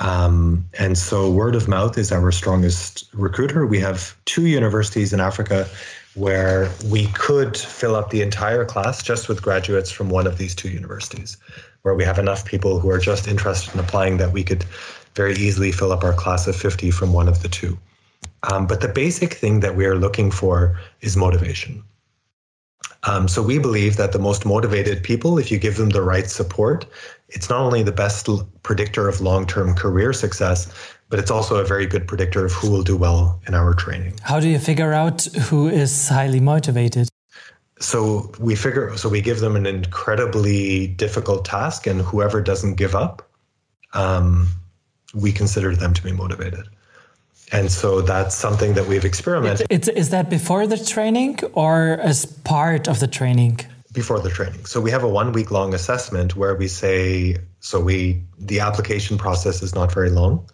[0.00, 5.20] um, and so word of mouth is our strongest recruiter we have two universities in
[5.20, 5.66] africa
[6.14, 10.54] where we could fill up the entire class just with graduates from one of these
[10.54, 11.36] two universities
[11.82, 14.64] where we have enough people who are just interested in applying that we could
[15.14, 17.78] very easily fill up our class of 50 from one of the two.
[18.50, 21.82] Um, but the basic thing that we are looking for is motivation.
[23.04, 26.30] Um, so we believe that the most motivated people, if you give them the right
[26.30, 26.86] support,
[27.34, 28.28] it's not only the best
[28.62, 30.72] predictor of long-term career success,
[31.08, 34.14] but it's also a very good predictor of who will do well in our training.
[34.22, 37.08] How do you figure out who is highly motivated?
[37.82, 42.94] so we figure so we give them an incredibly difficult task and whoever doesn't give
[42.94, 43.28] up
[43.94, 44.48] um,
[45.14, 46.68] we consider them to be motivated
[47.50, 52.24] and so that's something that we've experimented it's, is that before the training or as
[52.24, 53.60] part of the training
[53.92, 54.64] before the training.
[54.64, 59.18] So we have a one week long assessment where we say so we the application
[59.18, 60.48] process is not very long.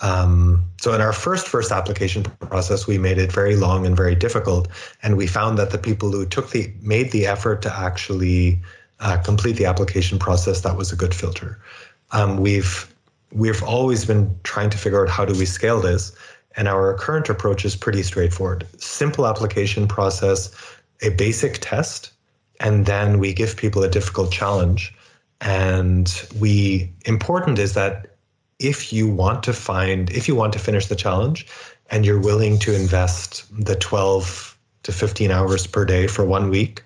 [0.00, 4.14] Um, so in our first first application process, we made it very long and very
[4.14, 4.68] difficult,
[5.02, 8.60] and we found that the people who took the made the effort to actually
[9.00, 11.60] uh, complete the application process, that was a good filter.
[12.12, 12.92] Um, we've
[13.32, 16.12] we've always been trying to figure out how do we scale this,
[16.56, 20.50] and our current approach is pretty straightforward: simple application process,
[21.02, 22.12] a basic test,
[22.60, 24.94] and then we give people a difficult challenge.
[25.40, 28.16] And we important is that
[28.58, 31.46] if you want to find, if you want to finish the challenge
[31.90, 36.82] and you're willing to invest the 12 to 15 hours per day for one week,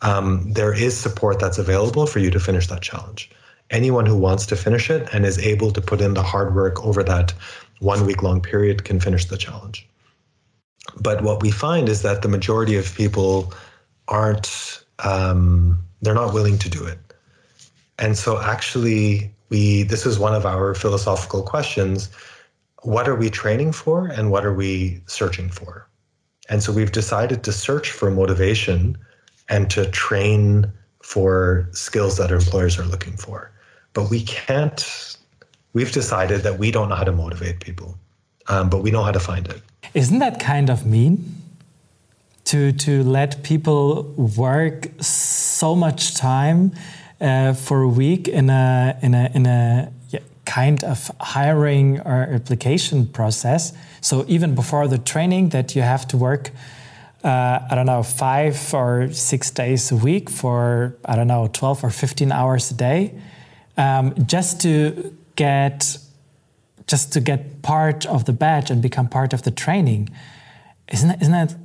[0.00, 3.30] um, there is support that's available for you to finish that challenge.
[3.70, 6.84] Anyone who wants to finish it and is able to put in the hard work
[6.84, 7.32] over that
[7.78, 9.88] one week long period can finish the challenge.
[11.00, 13.52] But what we find is that the majority of people
[14.08, 16.98] aren't, um, they're not willing to do it.
[17.98, 22.08] And so actually, we this is one of our philosophical questions
[22.84, 25.86] what are we training for and what are we searching for
[26.48, 28.98] and so we've decided to search for motivation
[29.48, 33.52] and to train for skills that employers are looking for
[33.92, 35.12] but we can't
[35.72, 37.98] we've decided that we don't know how to motivate people,
[38.48, 39.62] um, but we know how to find it.
[39.94, 41.41] Isn't that kind of mean?
[42.44, 46.72] To, to let people work so much time
[47.20, 49.92] uh, for a week in a, in a, in a
[50.44, 53.72] kind of hiring or application process.
[54.00, 56.50] So even before the training, that you have to work,
[57.24, 61.84] uh, I don't know, five or six days a week for I don't know, twelve
[61.84, 63.14] or fifteen hours a day,
[63.76, 65.98] um, just to get
[66.86, 70.10] just to get part of the badge and become part of the training.
[70.88, 71.56] Isn't that, isn't that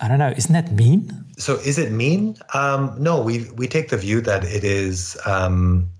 [0.00, 1.24] I don't know, isn't that mean?
[1.38, 2.36] So is it mean?
[2.54, 5.90] Um, no, we we take the view that it is um,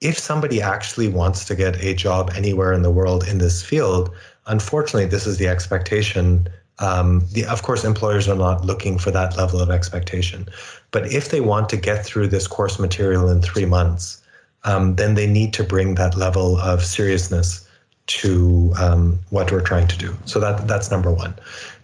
[0.00, 4.10] if somebody actually wants to get a job anywhere in the world in this field,
[4.46, 6.48] unfortunately, this is the expectation.
[6.80, 10.48] Um, the, of course, employers are not looking for that level of expectation.
[10.90, 14.20] But if they want to get through this course material in three months,
[14.64, 17.66] um, then they need to bring that level of seriousness
[18.06, 20.16] to um, what we're trying to do.
[20.24, 21.34] So that that's number one.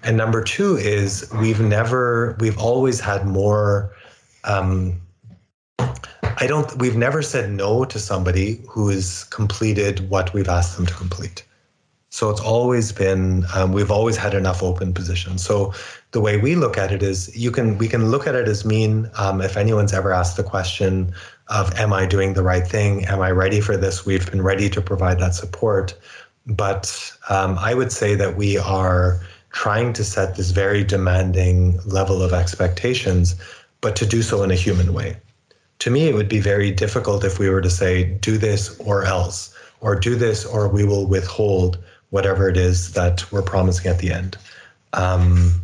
[0.03, 3.91] And number two is we've never, we've always had more
[4.45, 5.01] um,
[6.41, 6.77] I don't.
[6.79, 11.45] We've never said no to somebody who has completed what we've asked them to complete.
[12.11, 13.45] So it's always been.
[13.55, 15.45] Um, we've always had enough open positions.
[15.45, 15.75] So
[16.13, 18.65] the way we look at it is, you can we can look at it as
[18.65, 19.11] mean.
[19.19, 21.13] Um, if anyone's ever asked the question
[21.49, 23.05] of, "Am I doing the right thing?
[23.07, 25.95] Am I ready for this?" We've been ready to provide that support.
[26.47, 29.21] But um, I would say that we are
[29.51, 33.35] trying to set this very demanding level of expectations,
[33.81, 35.17] but to do so in a human way
[35.81, 39.05] to me, it would be very difficult if we were to say, do this or
[39.05, 41.79] else, or do this or we will withhold
[42.11, 44.37] whatever it is that we're promising at the end.
[44.93, 45.63] Um,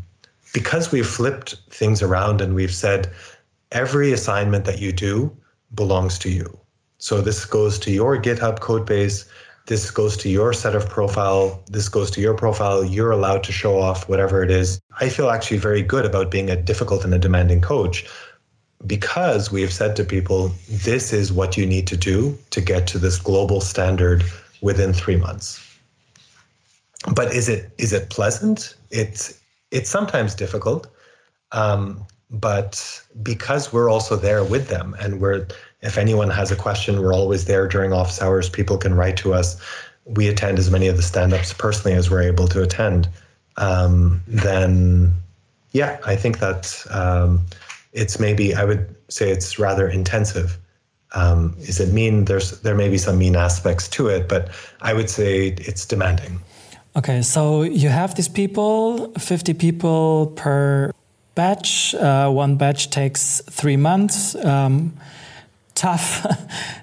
[0.52, 3.10] because we've flipped things around and we've said,
[3.72, 5.34] every assignment that you do
[5.74, 6.58] belongs to you.
[6.98, 9.26] So this goes to your GitHub code base.
[9.66, 11.62] This goes to your set of profile.
[11.70, 12.84] This goes to your profile.
[12.84, 14.80] You're allowed to show off whatever it is.
[15.00, 18.06] I feel actually very good about being a difficult and a demanding coach
[18.86, 22.86] because we have said to people, this is what you need to do to get
[22.88, 24.24] to this global standard
[24.60, 25.60] within three months.
[27.14, 28.74] But is it is it pleasant?
[28.90, 29.38] It's
[29.70, 30.86] it's sometimes difficult,
[31.52, 35.46] um, but because we're also there with them, and we're
[35.82, 38.48] if anyone has a question, we're always there during office hours.
[38.48, 39.60] People can write to us.
[40.06, 43.08] We attend as many of the stand-ups personally as we're able to attend.
[43.58, 45.14] Um, then,
[45.72, 47.44] yeah, I think that um,
[47.92, 50.58] it's maybe I would say it's rather intensive.
[51.12, 52.24] Um, is it mean?
[52.24, 54.48] There's there may be some mean aspects to it, but
[54.80, 56.40] I would say it's demanding.
[56.96, 60.90] Okay, so you have these people, fifty people per
[61.34, 61.94] batch.
[61.94, 64.34] Uh, one batch takes three months.
[64.34, 64.94] Um,
[65.74, 66.26] tough,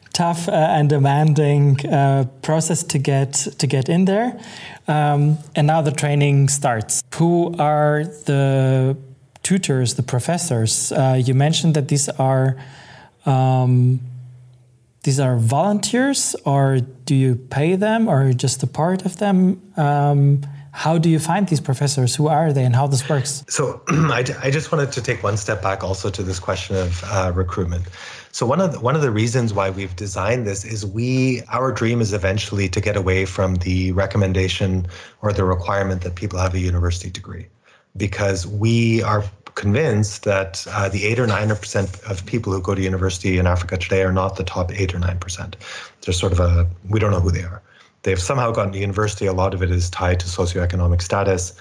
[0.13, 4.39] tough uh, and demanding uh, process to get to get in there.
[4.87, 7.03] Um, and now the training starts.
[7.15, 8.97] Who are the
[9.43, 10.91] tutors, the professors.
[10.91, 12.57] Uh, you mentioned that these are
[13.25, 13.99] um,
[15.03, 19.59] these are volunteers, or do you pay them, or just a part of them?
[20.71, 22.15] How do you find these professors?
[22.15, 23.43] Who are they, and how this works?
[23.47, 27.03] So, I, I just wanted to take one step back also to this question of
[27.05, 27.87] uh, recruitment.
[28.33, 31.71] So one of the, one of the reasons why we've designed this is we our
[31.71, 34.87] dream is eventually to get away from the recommendation
[35.21, 37.47] or the requirement that people have a university degree
[37.97, 39.23] because we are
[39.55, 43.47] convinced that uh, the eight or nine percent of people who go to university in
[43.47, 45.57] Africa today are not the top eight or nine percent.
[46.01, 47.61] They're sort of a we don't know who they are.
[48.03, 49.25] They've somehow gotten to university.
[49.25, 51.53] A lot of it is tied to socioeconomic status,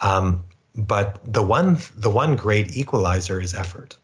[0.00, 3.96] um, but the one the one great equalizer is effort,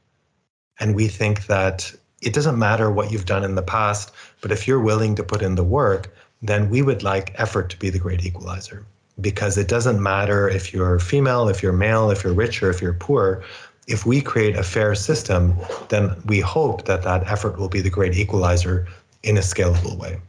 [0.79, 4.69] and we think that it doesn't matter what you've done in the past, but if
[4.69, 7.99] you're willing to put in the work, then we would like effort to be the
[7.99, 8.85] great equalizer
[9.21, 12.81] because it doesn't matter if you're female, if you're male, if you're rich, or if
[12.81, 13.43] you're poor.
[13.87, 15.57] If we create a fair system,
[15.89, 18.87] then we hope that that effort will be the great equalizer
[19.23, 20.21] in a scalable way.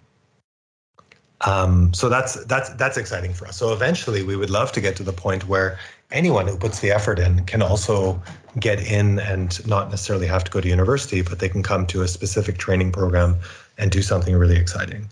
[1.46, 3.58] Um, so that's that's that's exciting for us.
[3.58, 5.80] So eventually, we would love to get to the point where
[6.12, 8.22] anyone who puts the effort in can also
[8.60, 12.02] get in and not necessarily have to go to university, but they can come to
[12.02, 13.38] a specific training program
[13.78, 15.08] and do something really exciting.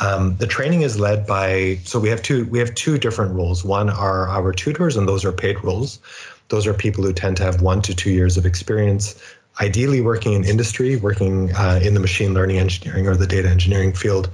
[0.00, 3.64] Um, the training is led by so we have two we have two different roles.
[3.64, 5.98] One are our tutors, and those are paid roles.
[6.48, 9.20] Those are people who tend to have one to two years of experience,
[9.60, 13.92] ideally working in industry, working uh, in the machine learning engineering or the data engineering
[13.92, 14.30] field.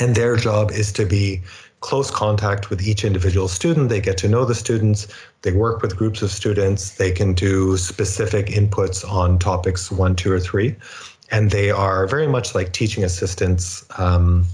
[0.00, 1.42] And their job is to be
[1.80, 3.88] close contact with each individual student.
[3.88, 5.08] They get to know the students.
[5.42, 6.92] They work with groups of students.
[6.92, 10.76] They can do specific inputs on topics one, two, or three.
[11.30, 13.84] And they are very much like teaching assistants.
[13.98, 14.46] Um,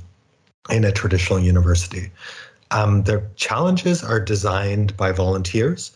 [0.68, 2.10] in a traditional university.
[2.70, 5.92] Um, the challenges are designed by volunteers,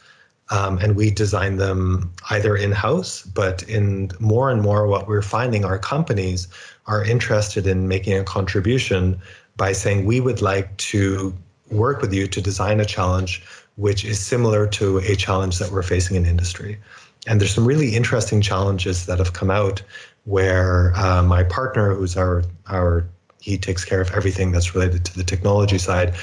[0.51, 5.22] um, and we design them either in house, but in more and more, what we're
[5.22, 6.49] finding are companies
[6.87, 9.20] are interested in making a contribution
[9.57, 11.35] by saying, We would like to
[11.70, 13.43] work with you to design a challenge
[13.76, 16.78] which is similar to a challenge that we're facing in industry.
[17.26, 19.83] And there's some really interesting challenges that have come out
[20.24, 23.07] where uh, my partner, who's our our
[23.41, 26.14] he takes care of everything that's related to the technology side,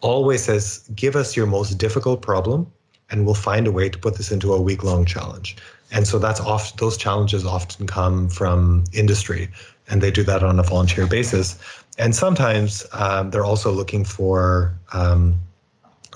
[0.00, 2.70] always says, "Give us your most difficult problem,
[3.10, 5.56] and we'll find a way to put this into a week long challenge."
[5.90, 9.48] And so that's oft those challenges often come from industry,
[9.92, 11.58] and they do that on a volunteer basis.
[11.98, 15.34] And sometimes um, they're also looking for um,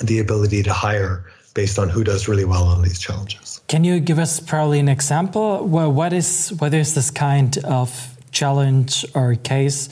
[0.01, 1.25] the ability to hire
[1.55, 3.61] based on who does really well on these challenges.
[3.69, 5.65] Can you give us probably an example?
[5.67, 7.91] Well, what is what is this kind of
[8.31, 9.89] challenge or case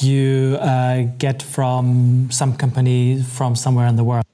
[0.00, 4.24] you uh, get from some company from somewhere in the world?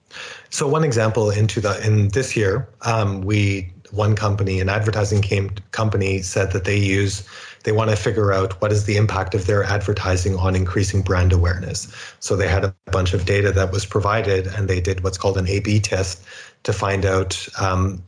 [0.50, 5.50] So one example into the in this year, um, we one company, an advertising came,
[5.72, 7.24] company, said that they use
[7.64, 11.32] they want to figure out what is the impact of their advertising on increasing brand
[11.32, 11.92] awareness.
[12.20, 15.36] So they had a bunch of data that was provided, and they did what's called
[15.36, 16.22] an A/B test
[16.62, 17.46] to find out.
[17.60, 18.02] Um,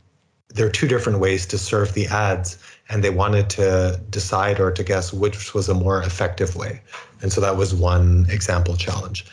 [0.49, 2.57] there are two different ways to serve the ads,
[2.89, 6.81] and they wanted to decide or to guess which was a more effective way.
[7.21, 9.25] And so that was one example challenge.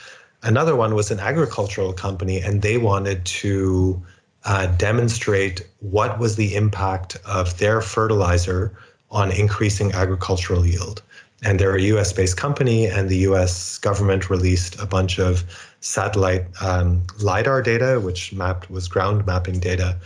[0.43, 4.03] Another one was an agricultural company, and they wanted to
[4.45, 8.73] uh, demonstrate what was the impact of their fertilizer
[9.11, 11.02] on increasing agricultural yield.
[11.42, 15.44] And they're a US based company, and the US government released a bunch of
[15.80, 19.96] satellite um, LIDAR data, which mapped was ground mapping data.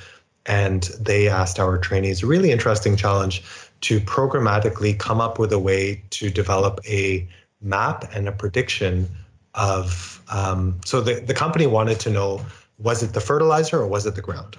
[0.47, 3.43] And they asked our trainees a really interesting challenge
[3.81, 7.29] to programmatically come up with a way to develop a
[7.61, 9.09] map and a prediction
[9.55, 10.23] of.
[10.31, 12.45] Um, so the, the company wanted to know
[12.79, 14.57] was it the fertilizer or was it the ground?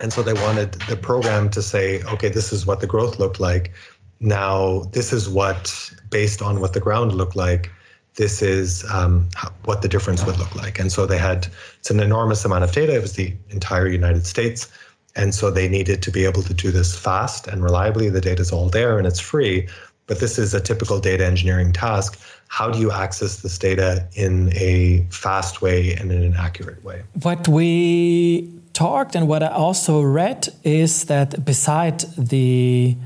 [0.00, 3.40] And so they wanted the program to say, okay, this is what the growth looked
[3.40, 3.72] like.
[4.20, 7.70] Now, this is what, based on what the ground looked like,
[8.16, 9.28] this is um,
[9.64, 10.78] what the difference would look like.
[10.78, 12.94] And so they had, it's an enormous amount of data.
[12.94, 14.68] It was the entire United States.
[15.16, 18.08] And so they needed to be able to do this fast and reliably.
[18.08, 19.68] The data is all there and it's free.
[20.06, 22.20] But this is a typical data engineering task.
[22.48, 27.02] How do you access this data in a fast way and in an accurate way?
[27.22, 32.96] What we talked and what I also read is that beside the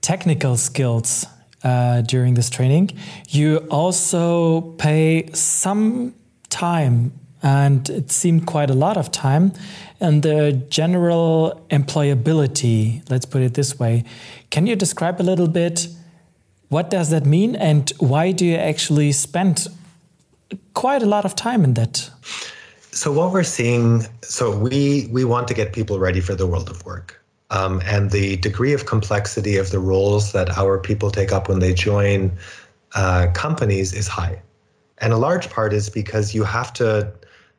[0.00, 1.26] technical skills
[1.64, 2.90] uh, during this training,
[3.28, 6.14] you also pay some
[6.50, 7.12] time,
[7.42, 9.52] and it seemed quite a lot of time,
[10.00, 14.04] and the general employability, let's put it this way.
[14.50, 15.88] Can you describe a little bit
[16.68, 19.68] what does that mean, and why do you actually spend
[20.74, 22.10] quite a lot of time in that?
[22.94, 26.70] So what we're seeing, so we we want to get people ready for the world
[26.70, 27.20] of work.
[27.50, 31.58] Um, and the degree of complexity of the roles that our people take up when
[31.58, 32.30] they join
[32.94, 34.40] uh, companies is high.
[34.98, 37.12] And a large part is because you have to,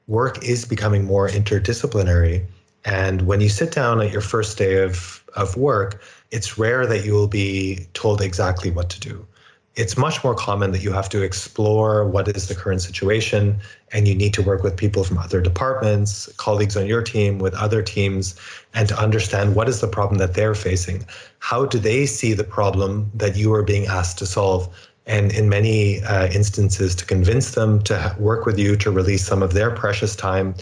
[0.07, 2.45] work is becoming more interdisciplinary.
[2.85, 7.05] And when you sit down at your first day of, of work, it's rare that
[7.05, 9.27] you will be told exactly what to do
[9.75, 13.59] it's much more common that you have to explore what is the current situation
[13.91, 17.53] and you need to work with people from other departments, colleagues on your team, with
[17.55, 18.35] other teams,
[18.73, 21.05] and to understand what is the problem that they're facing.
[21.39, 24.73] How do they see the problem that you are being asked to solve?
[25.07, 29.43] And in many uh, instances, to convince them to work with you to release some
[29.43, 30.55] of their precious time.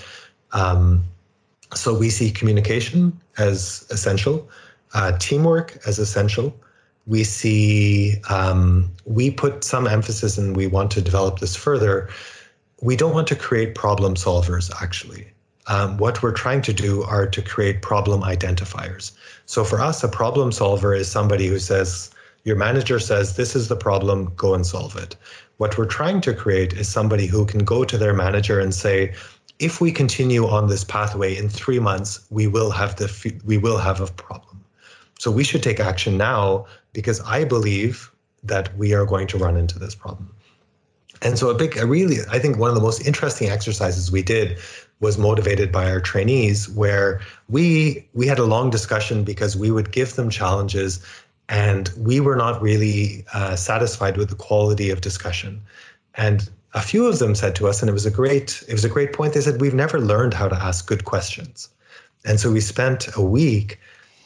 [0.52, 1.04] Um,
[1.76, 4.50] so we see communication as essential,
[4.94, 6.54] uh, teamwork as essential
[7.06, 12.10] we see um, we put some emphasis and we want to develop this further.
[12.82, 15.28] We don't want to create problem solvers actually.
[15.68, 19.12] Um, what we're trying to do are to create problem identifiers.
[19.46, 22.12] So for us a problem solver is somebody who says
[22.44, 25.16] your manager says this is the problem go and solve it.
[25.58, 29.14] What we're trying to create is somebody who can go to their manager and say
[29.60, 33.78] if we continue on this pathway in three months we will have the we will
[33.78, 34.64] have a problem.
[35.20, 38.12] So we should take action now because I believe
[38.44, 40.34] that we are going to run into this problem.
[41.22, 44.22] And so a big, a really, I think one of the most interesting exercises we
[44.22, 44.58] did
[45.00, 49.92] was motivated by our trainees, where we we had a long discussion because we would
[49.92, 51.00] give them challenges,
[51.48, 55.62] and we were not really uh, satisfied with the quality of discussion.
[56.16, 58.86] And a few of them said to us, and it was a great it was
[58.86, 59.34] a great point.
[59.34, 61.70] They said we've never learned how to ask good questions,
[62.26, 63.80] and so we spent a week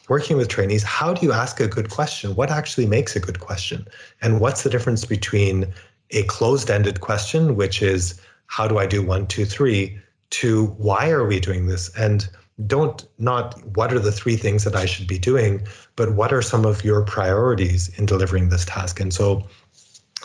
[0.08, 2.34] working with trainees, how do you ask a good question?
[2.34, 3.86] What actually makes a good question?
[4.22, 5.72] And what's the difference between
[6.10, 9.98] a closed ended question, which is, how do I do one, two, three,
[10.30, 11.94] to why are we doing this?
[11.96, 12.28] And
[12.66, 16.42] don't not what are the three things that I should be doing, but what are
[16.42, 19.00] some of your priorities in delivering this task?
[19.00, 19.46] And so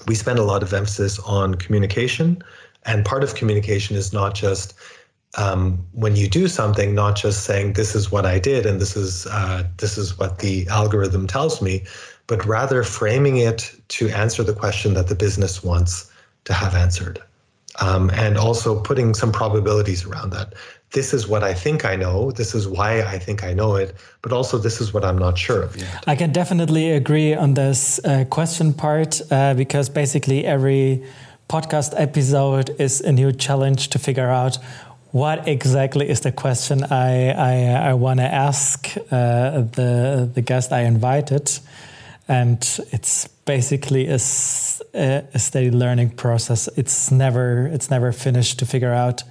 [0.08, 2.44] we spend a lot of emphasis on communication.
[2.86, 4.74] And part of communication is not just
[5.36, 8.96] um, when you do something, not just saying this is what I did and this
[8.96, 11.84] is uh, this is what the algorithm tells me,
[12.28, 16.12] but rather framing it to answer the question that the business wants
[16.46, 17.22] to have answered,
[17.82, 20.54] um, and also putting some probabilities around that.
[20.92, 22.30] This is what I think I know.
[22.30, 25.40] This is why I think I know it, but also this is what I'm not
[25.40, 26.04] sure of yet.
[26.06, 31.04] I can definitely agree on this uh, question part uh, because basically every
[31.50, 34.58] podcast episode is a new challenge to figure out
[35.14, 40.72] what exactly is the question I I, I want to ask uh, the the guest
[40.72, 41.60] I invited,
[42.28, 42.58] and
[42.92, 44.16] it's basically a,
[45.34, 46.68] a steady learning process.
[46.76, 49.24] It's never it's never finished to figure out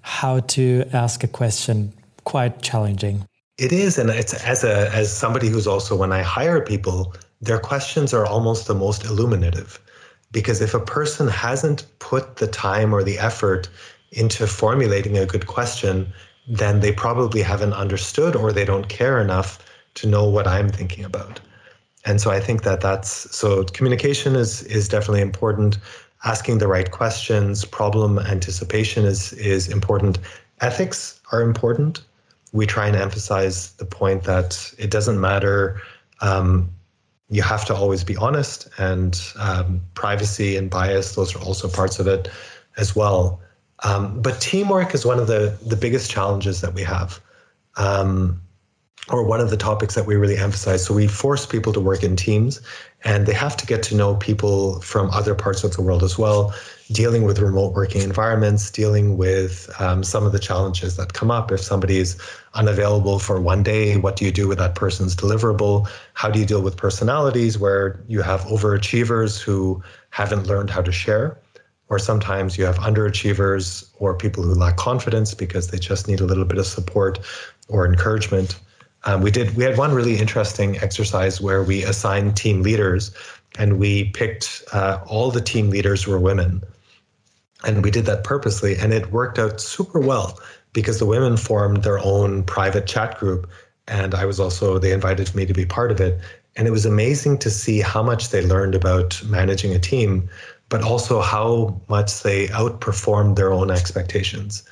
[0.00, 1.92] how to ask a question.
[2.24, 3.24] Quite challenging.
[3.58, 7.58] It is, and it's as a as somebody who's also when I hire people, their
[7.58, 9.78] questions are almost the most illuminative,
[10.32, 13.68] because if a person hasn't put the time or the effort
[14.12, 16.12] into formulating a good question,
[16.48, 19.58] then they probably haven't understood or they don't care enough
[19.94, 21.40] to know what I'm thinking about.
[22.04, 25.78] And so I think that that's so communication is is definitely important.
[26.24, 30.18] Asking the right questions, problem anticipation is is important.
[30.60, 32.02] Ethics are important.
[32.52, 35.80] We try and emphasize the point that it doesn't matter.
[36.20, 36.70] Um,
[37.28, 41.98] you have to always be honest, and um, privacy and bias; those are also parts
[41.98, 42.28] of it
[42.76, 43.40] as well.
[43.84, 47.20] Um, but teamwork is one of the the biggest challenges that we have,
[47.76, 48.40] um,
[49.10, 50.84] or one of the topics that we really emphasize.
[50.84, 52.60] So we force people to work in teams,
[53.04, 56.18] and they have to get to know people from other parts of the world as
[56.18, 56.54] well.
[56.92, 61.50] Dealing with remote working environments, dealing with um, some of the challenges that come up
[61.50, 62.16] if somebody is
[62.54, 63.96] unavailable for one day.
[63.96, 65.88] What do you do with that person's deliverable?
[66.14, 70.92] How do you deal with personalities where you have overachievers who haven't learned how to
[70.92, 71.36] share?
[71.88, 76.24] Or sometimes you have underachievers or people who lack confidence because they just need a
[76.24, 77.18] little bit of support
[77.68, 78.58] or encouragement.
[79.04, 83.12] Um, we did we had one really interesting exercise where we assigned team leaders
[83.58, 86.62] and we picked uh, all the team leaders were women
[87.64, 90.38] and we did that purposely and it worked out super well
[90.72, 93.48] because the women formed their own private chat group
[93.88, 96.20] and i was also they invited me to be part of it
[96.56, 100.28] and it was amazing to see how much they learned about managing a team
[100.68, 104.62] but also how much they outperformed their own expectations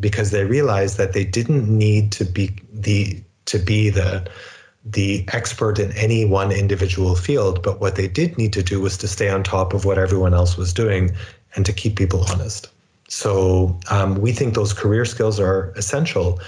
[0.00, 4.28] because they realized that they didn't need to be the to be the
[4.84, 8.98] the expert in any one individual field but what they did need to do was
[8.98, 11.14] to stay on top of what everyone else was doing
[11.54, 12.68] and to keep people honest.
[13.08, 16.40] So um, we think those career skills are essential.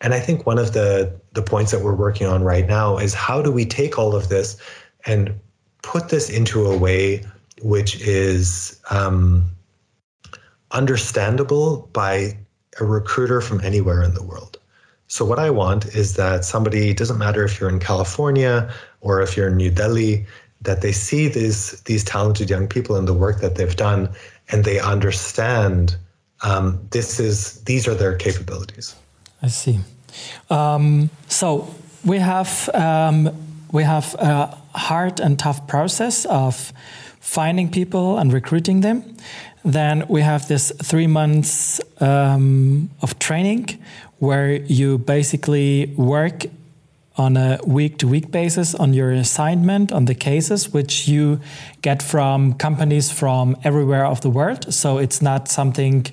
[0.00, 3.14] And i think one of the the points that we're working on right now is
[3.14, 4.56] how do we take all of this
[5.06, 5.32] and
[5.82, 7.24] put this into a way
[7.62, 9.44] which is um,
[10.70, 12.36] understandable by
[12.80, 14.58] a recruiter from anywhere in the world.
[15.08, 19.36] So, what I want is that somebody, doesn't matter if you're in California or if
[19.36, 20.26] you're in New Delhi,
[20.62, 24.08] that they see these, these talented young people and the work that they've done
[24.48, 25.96] and they understand
[26.42, 28.94] um, this is these are their capabilities.
[29.42, 29.80] I see.
[30.50, 31.72] Um, so
[32.04, 33.30] we have um,
[33.70, 36.72] we have a hard and tough process of
[37.22, 39.16] finding people and recruiting them.
[39.64, 43.78] Then we have this three months um, of training
[44.18, 46.46] where you basically work
[47.16, 51.38] on a week to week basis on your assignment on the cases which you
[51.82, 56.06] get from companies from everywhere of the world so it's not something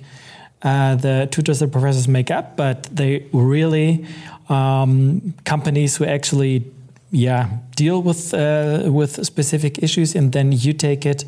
[0.61, 4.05] uh, the tutors and professors make up but they really
[4.49, 6.69] um, companies who actually
[7.11, 7.49] yeah
[7.79, 11.25] deal with uh, with specific issues and then you take it.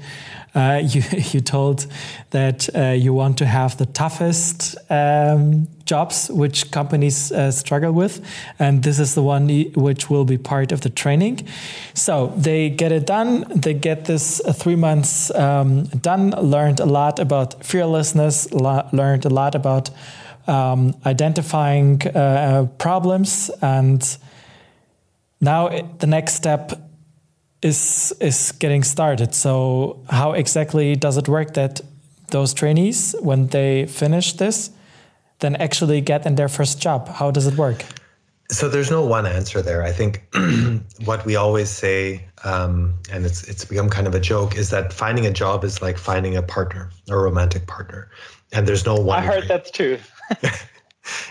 [0.53, 1.01] Uh, you
[1.31, 1.87] you told
[2.29, 8.19] that uh, you want to have the toughest um, jobs which companies uh, struggle with.
[8.59, 11.47] And this is the one which will be part of the training.
[11.93, 13.45] So they get it done.
[13.61, 18.51] They get this uh, three months um, done learned a lot about fearlessness
[18.93, 19.89] learned a lot about
[20.47, 24.17] um, identifying uh, problems and
[25.41, 26.71] now the next step
[27.61, 29.33] is is getting started.
[29.33, 31.81] So how exactly does it work that
[32.29, 34.71] those trainees, when they finish this,
[35.39, 37.07] then actually get in their first job?
[37.07, 37.83] How does it work?
[38.49, 39.81] So there's no one answer there.
[39.81, 40.23] I think
[41.05, 44.93] what we always say, um, and it's it's become kind of a joke, is that
[44.93, 48.09] finding a job is like finding a partner, a romantic partner,
[48.51, 49.19] and there's no one.
[49.19, 49.47] I heard way.
[49.47, 49.97] that's true.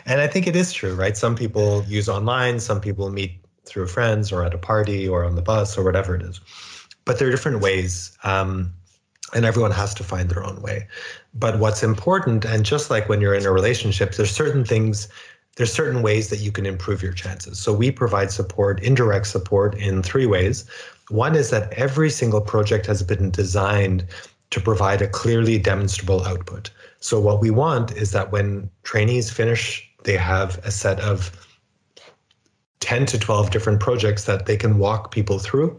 [0.06, 1.16] and I think it is true, right?
[1.16, 5.34] Some people use online, some people meet through friends or at a party or on
[5.34, 6.40] the bus or whatever it is.
[7.04, 8.16] But there are different ways.
[8.24, 8.72] Um,
[9.34, 10.86] and everyone has to find their own way.
[11.34, 15.08] But what's important, and just like when you're in a relationship, there's certain things,
[15.56, 17.58] there's certain ways that you can improve your chances.
[17.58, 20.64] So we provide support, indirect support, in three ways.
[21.10, 24.06] One is that every single project has been designed
[24.50, 26.70] to provide a clearly demonstrable output.
[26.98, 31.30] So what we want is that when trainees finish, they have a set of
[32.80, 35.78] 10 to 12 different projects that they can walk people through.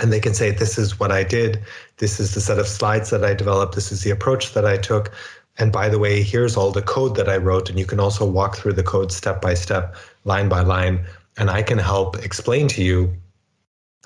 [0.00, 1.60] And they can say this is what i did.
[1.96, 3.74] This is the set of slides that i developed.
[3.74, 5.12] This is the approach that i took.
[5.58, 7.68] And by the way here's all the code that i wrote.
[7.68, 11.04] And you can also walk through the code step by step line by line.
[11.36, 13.12] And i can help explain to you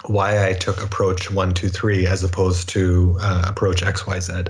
[0.07, 4.49] why i took approach one two three as opposed to uh, approach xyz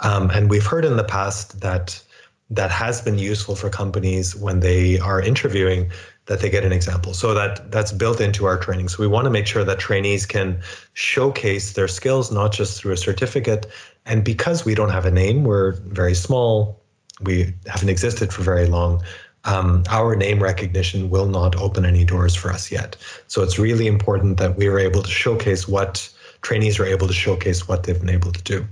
[0.00, 2.02] um, and we've heard in the past that
[2.48, 5.90] that has been useful for companies when they are interviewing
[6.26, 7.14] that they get an example.
[7.14, 8.88] So that that's built into our training.
[8.88, 10.60] So we want to make sure that trainees can
[10.92, 13.66] showcase their skills not just through a certificate.
[14.04, 16.80] And because we don't have a name, we're very small.
[17.22, 19.02] We haven't existed for very long.
[19.44, 22.96] Um, our name recognition will not open any doors for us yet.
[23.28, 26.12] So it's really important that we are able to showcase what
[26.42, 28.66] trainees are able to showcase what they've been able to do.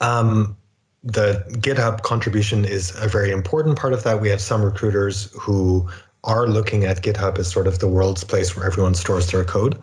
[0.00, 0.56] Um,
[1.04, 4.20] the GitHub contribution is a very important part of that.
[4.20, 5.88] We have some recruiters who
[6.24, 9.80] are looking at GitHub as sort of the world's place where everyone stores their code.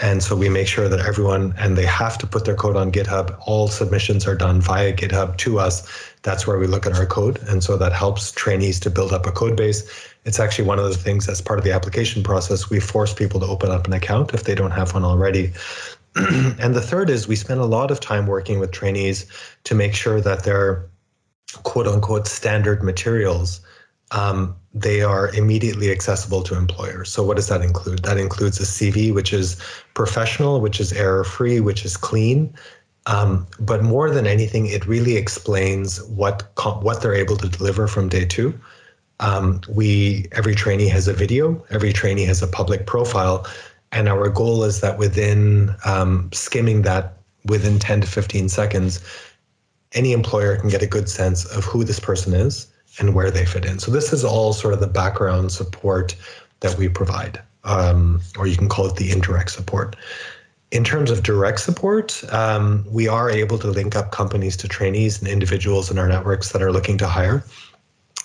[0.00, 2.92] And so we make sure that everyone, and they have to put their code on
[2.92, 3.36] GitHub.
[3.46, 6.12] All submissions are done via GitHub to us.
[6.22, 7.40] That's where we look at our code.
[7.48, 9.82] And so that helps trainees to build up a code base.
[10.24, 12.70] It's actually one of the things as part of the application process.
[12.70, 15.52] We force people to open up an account if they don't have one already.
[16.16, 19.26] and the third is we spend a lot of time working with trainees
[19.64, 20.88] to make sure that their
[21.64, 23.60] quote unquote standard materials
[24.10, 27.10] um, they are immediately accessible to employers.
[27.10, 28.00] So, what does that include?
[28.04, 29.60] That includes a CV, which is
[29.94, 32.54] professional, which is error free, which is clean.
[33.06, 36.48] Um, but more than anything, it really explains what
[36.82, 38.58] what they're able to deliver from day two.
[39.20, 43.46] Um, we every trainee has a video, every trainee has a public profile,
[43.92, 47.14] and our goal is that within um, skimming that
[47.46, 49.00] within 10 to 15 seconds,
[49.92, 52.66] any employer can get a good sense of who this person is
[52.98, 53.78] and where they fit in.
[53.78, 56.16] So this is all sort of the background support
[56.60, 59.96] that we provide, um, or you can call it the indirect support.
[60.70, 65.18] In terms of direct support, um, we are able to link up companies to trainees
[65.18, 67.42] and individuals in our networks that are looking to hire.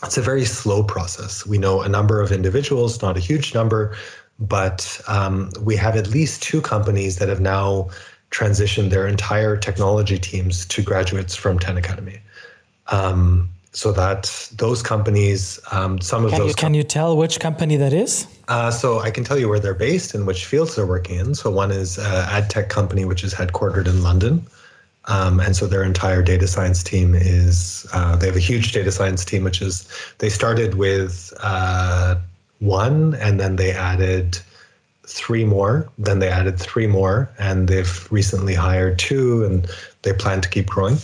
[0.03, 1.45] It's a very slow process.
[1.45, 3.95] We know a number of individuals, not a huge number,
[4.39, 7.89] but um, we have at least two companies that have now
[8.31, 12.19] transitioned their entire technology teams to graduates from 10 Academy.
[12.87, 16.49] Um, so that those companies, um, some of can those.
[16.49, 18.27] You, can you tell which company that is?
[18.47, 21.35] Uh, so I can tell you where they're based and which fields they're working in.
[21.35, 24.45] So one is uh, ad tech company, which is headquartered in London.
[25.05, 28.91] Um, and so their entire data science team is, uh, they have a huge data
[28.91, 29.87] science team, which is,
[30.19, 32.15] they started with uh,
[32.59, 34.39] one and then they added
[35.05, 35.89] three more.
[35.97, 39.67] Then they added three more and they've recently hired two and
[40.03, 40.97] they plan to keep growing.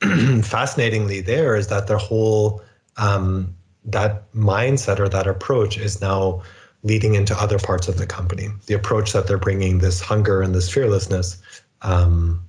[0.42, 2.62] fascinatingly there is that their whole
[2.96, 6.42] um, that mindset or that approach is now
[6.82, 8.48] leading into other parts of the company.
[8.66, 11.40] The approach that they're bringing, this hunger and this fearlessness,
[11.82, 12.44] um,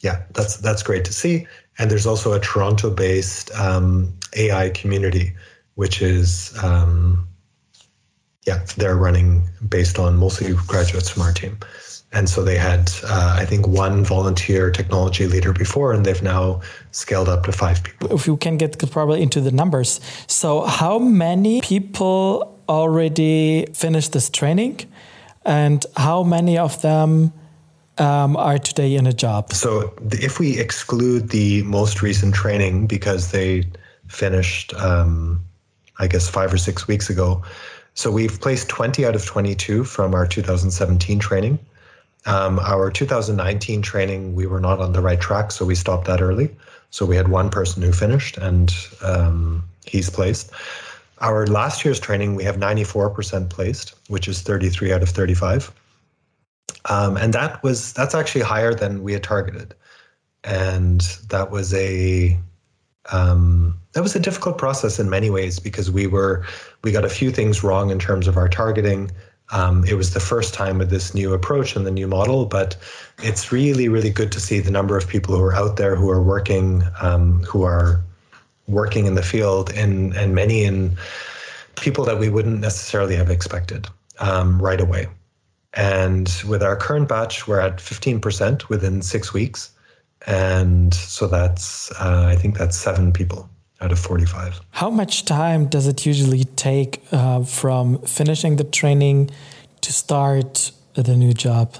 [0.00, 1.46] yeah, that's that's great to see.
[1.78, 5.32] And there's also a Toronto-based um, AI community,
[5.74, 7.28] which is um,
[8.46, 11.58] yeah, they're running based on mostly graduates from our team.
[12.12, 16.60] And so they had, uh, I think, one volunteer technology leader before, and they've now
[16.90, 18.12] scaled up to five people.
[18.12, 19.98] If you can get probably into the numbers.
[20.26, 24.80] So, how many people already finished this training,
[25.46, 27.32] and how many of them
[27.96, 29.52] um, are today in a job?
[29.54, 33.64] So, if we exclude the most recent training because they
[34.08, 35.42] finished, um,
[35.98, 37.42] I guess, five or six weeks ago,
[37.94, 41.58] so we've placed 20 out of 22 from our 2017 training.
[42.26, 46.20] Um, our 2019 training, we were not on the right track, so we stopped that
[46.22, 46.54] early.
[46.90, 50.50] So we had one person who finished, and um, he's placed.
[51.18, 55.72] Our last year's training, we have 94% placed, which is 33 out of 35.
[56.90, 59.74] Um, and that was that's actually higher than we had targeted,
[60.44, 61.00] and
[61.30, 62.38] that was a
[63.10, 66.44] Um, that was a difficult process in many ways because we were
[66.84, 69.10] we got a few things wrong in terms of our targeting.
[69.52, 72.74] Um, it was the first time with this new approach and the new model, but
[73.18, 76.08] it's really, really good to see the number of people who are out there who
[76.10, 78.02] are working, um, who are
[78.66, 80.96] working in the field, and and many in
[81.76, 83.88] people that we wouldn't necessarily have expected
[84.20, 85.06] um, right away.
[85.74, 89.70] And with our current batch, we're at 15% within six weeks,
[90.26, 93.50] and so that's uh, I think that's seven people
[93.82, 94.60] out of 45.
[94.70, 99.30] How much time does it usually take uh, from finishing the training
[99.80, 101.76] to start the new job?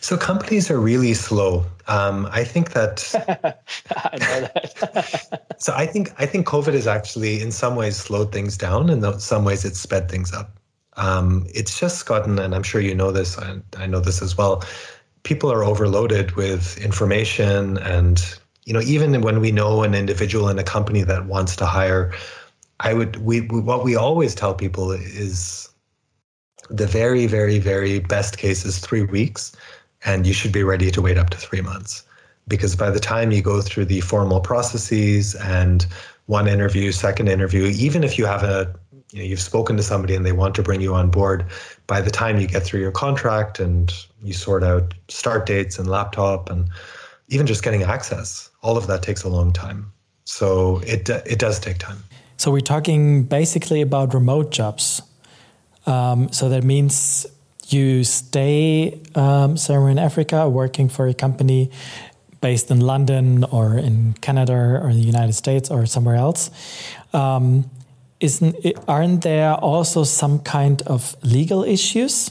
[0.00, 1.64] So companies are really slow.
[1.86, 2.94] Um, I think that.
[3.96, 5.54] I know that.
[5.58, 9.04] so I think I think COVID has actually, in some ways, slowed things down, and
[9.04, 10.58] in some ways, it's sped things up.
[10.96, 13.38] Um, it's just gotten, and I'm sure you know this.
[13.38, 14.64] I, I know this as well.
[15.22, 18.18] People are overloaded with information and
[18.64, 22.12] you know, even when we know an individual in a company that wants to hire,
[22.80, 25.68] I would we, we what we always tell people is
[26.70, 29.52] the very very very best case is 3 weeks
[30.04, 32.04] and you should be ready to wait up to 3 months.
[32.48, 35.86] Because by the time you go through the formal processes and
[36.26, 38.74] one interview, second interview, even if you have a
[39.10, 41.44] you know, you've spoken to somebody and they want to bring you on board,
[41.86, 43.92] by the time you get through your contract and
[44.22, 46.68] you sort out start dates and laptop and
[47.28, 49.92] even just getting access, all of that takes a long time.
[50.24, 51.98] So it it does take time.
[52.36, 55.02] So we're talking basically about remote jobs.
[55.86, 57.26] Um, so that means
[57.68, 61.70] you stay um, somewhere in Africa working for a company
[62.40, 66.50] based in London or in Canada or the United States or somewhere else.
[67.12, 67.70] Um,
[68.20, 68.54] isn't
[68.86, 72.30] aren't there also some kind of legal issues?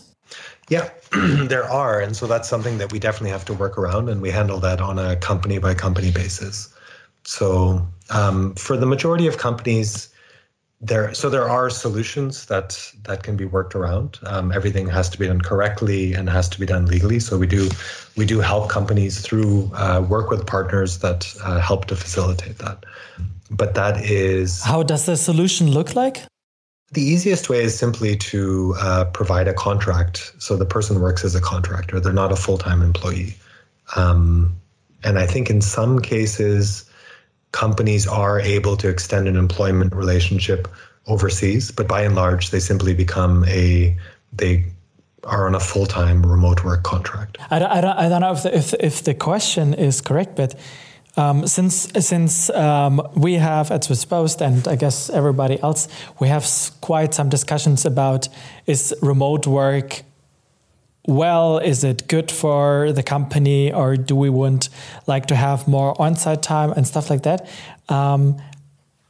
[0.69, 0.89] Yeah,
[1.47, 1.99] there are.
[1.99, 4.79] And so that's something that we definitely have to work around, and we handle that
[4.81, 6.73] on a company by company basis.
[7.23, 10.09] So um, for the majority of companies,
[10.83, 14.17] there so there are solutions that that can be worked around.
[14.25, 17.19] Um, everything has to be done correctly and has to be done legally.
[17.19, 17.69] So we do
[18.17, 22.83] we do help companies through uh, work with partners that uh, help to facilitate that.
[23.51, 26.23] But that is how does the solution look like?
[26.91, 30.33] The easiest way is simply to uh, provide a contract.
[30.39, 33.35] So the person works as a contractor, they're not a full time employee.
[33.95, 34.55] Um,
[35.03, 36.89] and I think in some cases,
[37.51, 40.67] companies are able to extend an employment relationship
[41.07, 43.97] overseas, but by and large, they simply become a,
[44.33, 44.65] they
[45.23, 47.37] are on a full time remote work contract.
[47.49, 50.35] I don't, I don't, I don't know if the, if, if the question is correct,
[50.35, 50.55] but
[51.17, 55.87] um, since since um, we have at Swiss Post and I guess everybody else,
[56.19, 56.45] we have
[56.81, 58.29] quite some discussions about
[58.65, 60.03] is remote work
[61.07, 61.57] well?
[61.57, 64.69] Is it good for the company, or do we want
[65.07, 67.47] like to have more on-site time and stuff like that?
[67.89, 68.41] Um,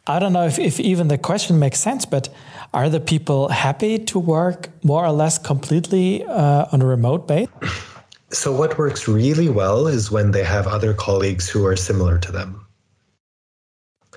[0.08, 2.30] I don't know if, if even the question makes sense, but
[2.74, 7.48] are the people happy to work more or less completely uh, on a remote base?
[8.34, 12.32] So, what works really well is when they have other colleagues who are similar to
[12.32, 12.66] them.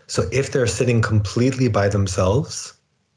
[0.06, 2.74] So, if they're sitting completely by themselves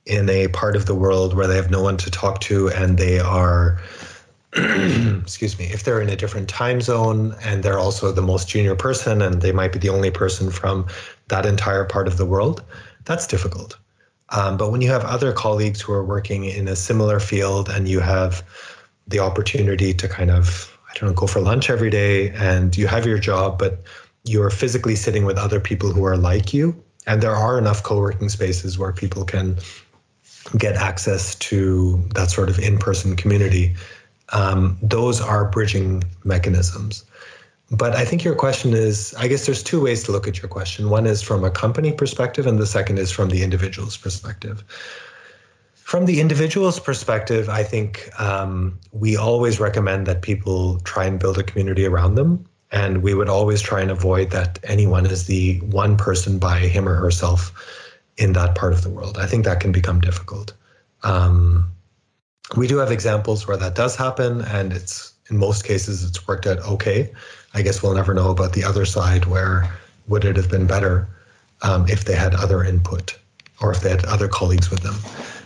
[0.07, 2.97] in a part of the world where they have no one to talk to and
[2.97, 3.79] they are,
[4.53, 8.75] excuse me, if they're in a different time zone and they're also the most junior
[8.75, 10.87] person and they might be the only person from
[11.27, 12.63] that entire part of the world,
[13.05, 13.77] that's difficult.
[14.29, 17.87] Um, but when you have other colleagues who are working in a similar field and
[17.87, 18.43] you have
[19.07, 23.05] the opportunity to kind of don't know, go for lunch every day and you have
[23.05, 23.81] your job, but
[24.23, 26.75] you're physically sitting with other people who are like you.
[27.05, 29.57] And there are enough co working spaces where people can
[30.57, 33.75] get access to that sort of in person community.
[34.33, 37.05] Um, those are bridging mechanisms.
[37.69, 40.47] But I think your question is I guess there's two ways to look at your
[40.47, 40.89] question.
[40.89, 44.63] One is from a company perspective, and the second is from the individual's perspective.
[45.87, 51.37] From the individual's perspective, I think um, we always recommend that people try and build
[51.37, 52.45] a community around them.
[52.73, 56.89] And we would always try and avoid that anyone is the one person by him
[56.89, 57.53] or herself
[58.17, 59.17] in that part of the world.
[59.17, 60.51] I think that can become difficult.
[61.03, 61.71] Um,
[62.57, 66.47] we do have examples where that does happen, and it's in most cases it's worked
[66.47, 67.09] out okay.
[67.53, 69.73] I guess we'll never know about the other side where
[70.09, 71.07] would it have been better
[71.61, 73.17] um, if they had other input
[73.61, 74.95] or if they had other colleagues with them.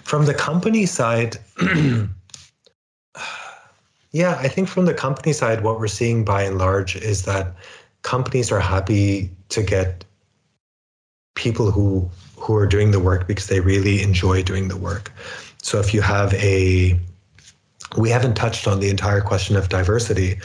[0.04, 1.38] From the company side,
[4.12, 7.56] yeah, I think from the company side, what we're seeing by and large is that
[8.02, 10.04] companies are happy to get
[11.36, 15.12] people who who are doing the work because they really enjoy doing the work.
[15.62, 16.99] So if you have a
[17.97, 20.39] we haven't touched on the entire question of diversity,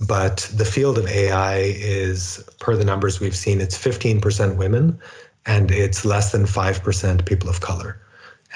[0.00, 4.98] But the field of AI is, per the numbers we've seen, it's 15% women
[5.46, 8.00] and it's less than 5% people of color.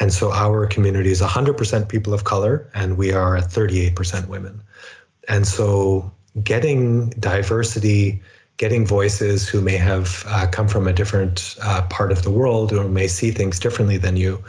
[0.01, 4.63] And so our community is 100% people of color and we are 38% women.
[5.29, 6.11] And so
[6.43, 8.23] getting diversity,
[8.57, 12.73] getting voices who may have uh, come from a different uh, part of the world
[12.73, 14.43] or may see things differently than you,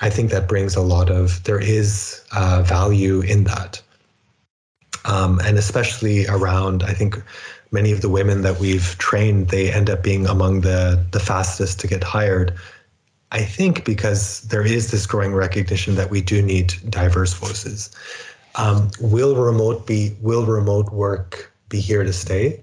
[0.00, 3.82] I think that brings a lot of, there is uh, value in that.
[5.04, 7.22] Um, and especially around, I think
[7.70, 11.80] many of the women that we've trained, they end up being among the, the fastest
[11.80, 12.54] to get hired.
[13.32, 17.90] I think because there is this growing recognition that we do need diverse voices.
[18.54, 22.62] Um, will remote be will remote work be here to stay?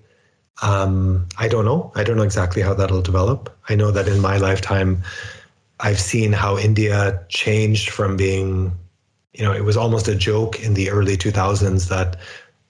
[0.61, 1.91] Um, I don't know.
[1.95, 3.55] I don't know exactly how that'll develop.
[3.69, 5.03] I know that in my lifetime,
[5.79, 8.71] I've seen how India changed from being,
[9.33, 12.17] you know, it was almost a joke in the early 2000s that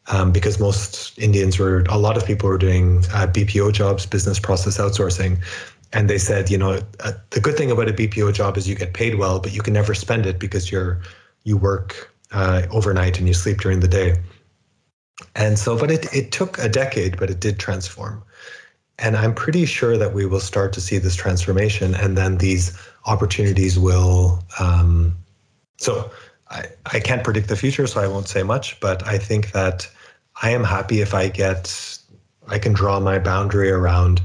[0.07, 4.39] um, because most Indians were, a lot of people were doing uh, BPO jobs, business
[4.39, 5.37] process outsourcing.
[5.93, 8.75] And they said, you know, uh, the good thing about a BPO job is you
[8.75, 11.01] get paid well, but you can never spend it because you're
[11.43, 14.15] you work uh, overnight and you sleep during the day.
[15.35, 18.23] And so, but it, it took a decade, but it did transform.
[18.99, 22.77] And I'm pretty sure that we will start to see this transformation and then these
[23.05, 24.43] opportunities will.
[24.59, 25.15] Um,
[25.77, 26.09] so
[26.49, 29.89] I, I can't predict the future, so I won't say much, but I think that
[30.41, 31.99] I am happy if I get,
[32.47, 34.21] I can draw my boundary around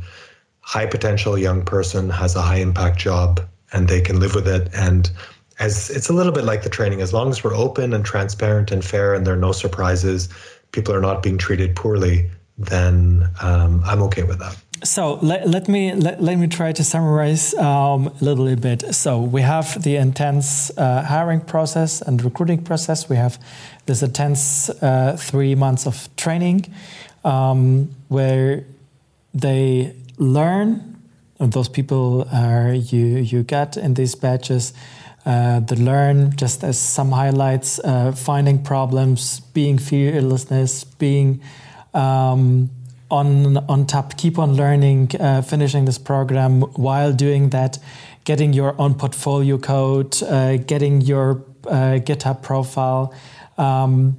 [0.69, 3.41] high potential young person has a high impact job
[3.73, 4.69] and they can live with it.
[4.75, 5.11] And
[5.59, 8.71] as it's a little bit like the training, as long as we're open and transparent
[8.71, 10.29] and fair and there are no surprises,
[10.73, 14.57] people are not being treated poorly, then um, I'm okay with that.
[14.85, 18.95] So let, let me let, let me try to summarize um, a little bit.
[18.95, 23.09] So we have the intense uh, hiring process and recruiting process.
[23.09, 23.39] We have
[23.87, 26.67] this intense uh, three months of training
[27.25, 28.65] um, where
[29.33, 30.97] they learn.
[31.41, 34.75] And those people are you you get in these batches
[35.29, 41.43] uh, the learn, just as some highlights, uh, finding problems, being fearlessness, being
[41.93, 42.71] um,
[43.11, 47.79] on on top, keep on learning, uh, finishing this program while doing that,
[48.25, 53.13] getting your own portfolio code, uh, getting your uh, GitHub profile.
[53.59, 54.17] Um,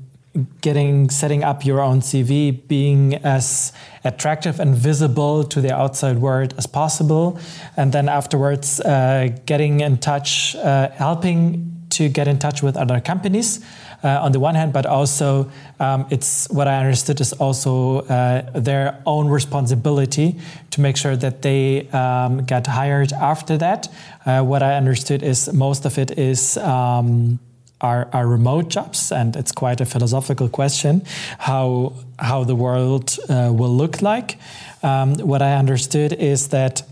[0.62, 3.74] getting setting up your own CV, being as
[4.04, 7.40] attractive and visible to the outside world as possible,
[7.78, 13.00] and then afterwards uh, getting in touch, uh, helping to get in touch with other
[13.02, 13.60] companies.
[14.02, 18.50] Uh, on the one hand, but also um, it's what I understood is also uh,
[18.58, 20.40] their own responsibility
[20.72, 23.90] to make sure that they um, get hired after that.
[24.26, 26.56] Uh, what I understood is most of it is.
[26.56, 27.40] Um,
[27.82, 31.04] are, are remote jobs, and it's quite a philosophical question
[31.38, 34.38] how how the world uh, will look like.
[34.84, 36.84] Um, what I understood is that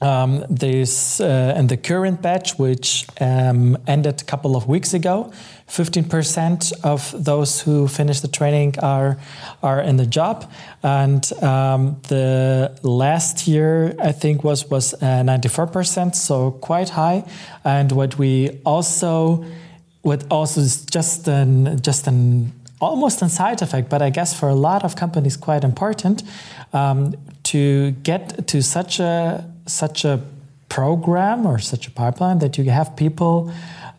[0.00, 5.32] um, there's uh, in the current batch, which um, ended a couple of weeks ago,
[5.68, 9.16] 15% of those who finish the training are
[9.62, 10.50] are in the job,
[10.82, 17.24] and um, the last year I think was was uh, 94%, so quite high.
[17.64, 19.44] And what we also
[20.04, 24.48] what also is just an just an almost a side effect, but I guess for
[24.48, 26.22] a lot of companies quite important
[26.72, 30.20] um, to get to such a such a
[30.68, 33.50] program or such a pipeline that you have people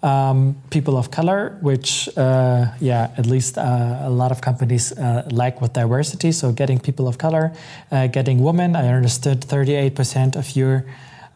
[0.04, 5.28] um, people of color, which uh, yeah, at least uh, a lot of companies uh,
[5.32, 6.32] like with diversity.
[6.32, 7.54] So getting people of color,
[7.92, 8.76] uh, getting women.
[8.76, 10.86] I understood 38% of your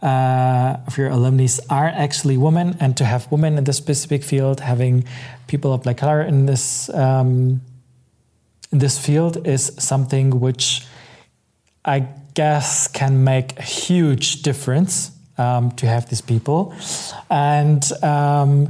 [0.01, 4.61] uh, of your alumni are actually women, and to have women in this specific field,
[4.61, 5.03] having
[5.47, 7.61] people of black color in this um,
[8.71, 10.85] in this field is something which
[11.83, 16.73] I guess can make a huge difference um, to have these people,
[17.29, 18.69] and um,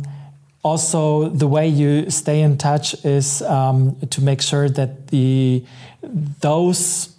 [0.64, 5.64] also the way you stay in touch is um, to make sure that the
[6.41, 7.16] those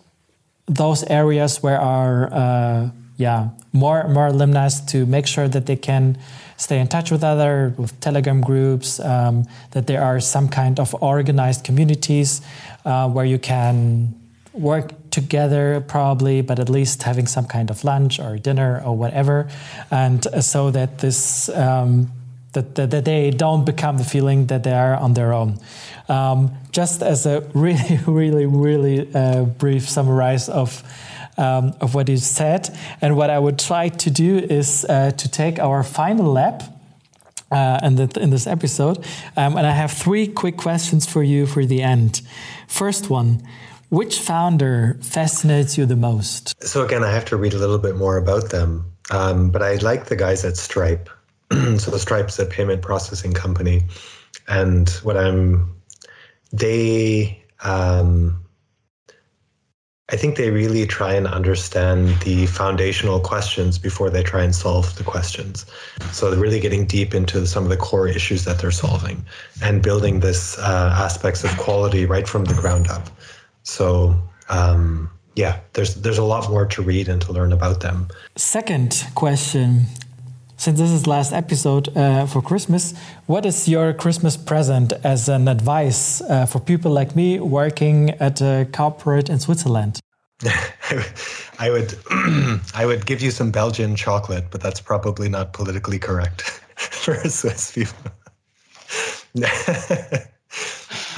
[0.66, 2.90] those areas where our uh,
[3.20, 6.16] yeah more more alumni to make sure that they can
[6.56, 10.94] stay in touch with other with telegram groups um, that there are some kind of
[11.02, 12.40] organized communities
[12.86, 14.14] uh, where you can
[14.54, 19.48] work together probably but at least having some kind of lunch or dinner or whatever
[19.90, 22.10] and so that this um,
[22.52, 25.56] that, that, that, they don't become the feeling that they are on their own.
[26.08, 30.82] Um, just as a really, really, really uh, brief summarize of
[31.40, 32.68] um, of what you said.
[33.00, 36.62] And what I would try to do is uh, to take our final lap.
[37.52, 39.04] Uh, in, the, in, this episode,
[39.36, 42.22] um, and I have three quick questions for you for the end.
[42.68, 43.42] First one:
[43.88, 46.62] Which founder fascinates you the most?
[46.62, 49.74] So, again, I have to read a little bit more about them, um, but I
[49.78, 51.10] like the guys at Stripe.
[51.50, 53.82] so, the Stripe's a payment processing company.
[54.46, 55.74] And what I'm,
[56.52, 58.44] they, um,
[60.12, 64.96] I think they really try and understand the foundational questions before they try and solve
[64.96, 65.66] the questions.
[66.10, 69.24] So they're really getting deep into some of the core issues that they're solving
[69.62, 73.08] and building this uh, aspects of quality right from the ground up.
[73.62, 78.08] So um, yeah, there's there's a lot more to read and to learn about them.
[78.36, 79.86] Second question.
[80.60, 82.92] Since this is last episode uh, for Christmas,
[83.24, 88.42] what is your Christmas present as an advice uh, for people like me working at
[88.42, 90.00] a corporate in Switzerland?
[91.58, 91.94] I would
[92.74, 96.42] I would give you some Belgian chocolate, but that's probably not politically correct
[96.76, 98.12] for Swiss people.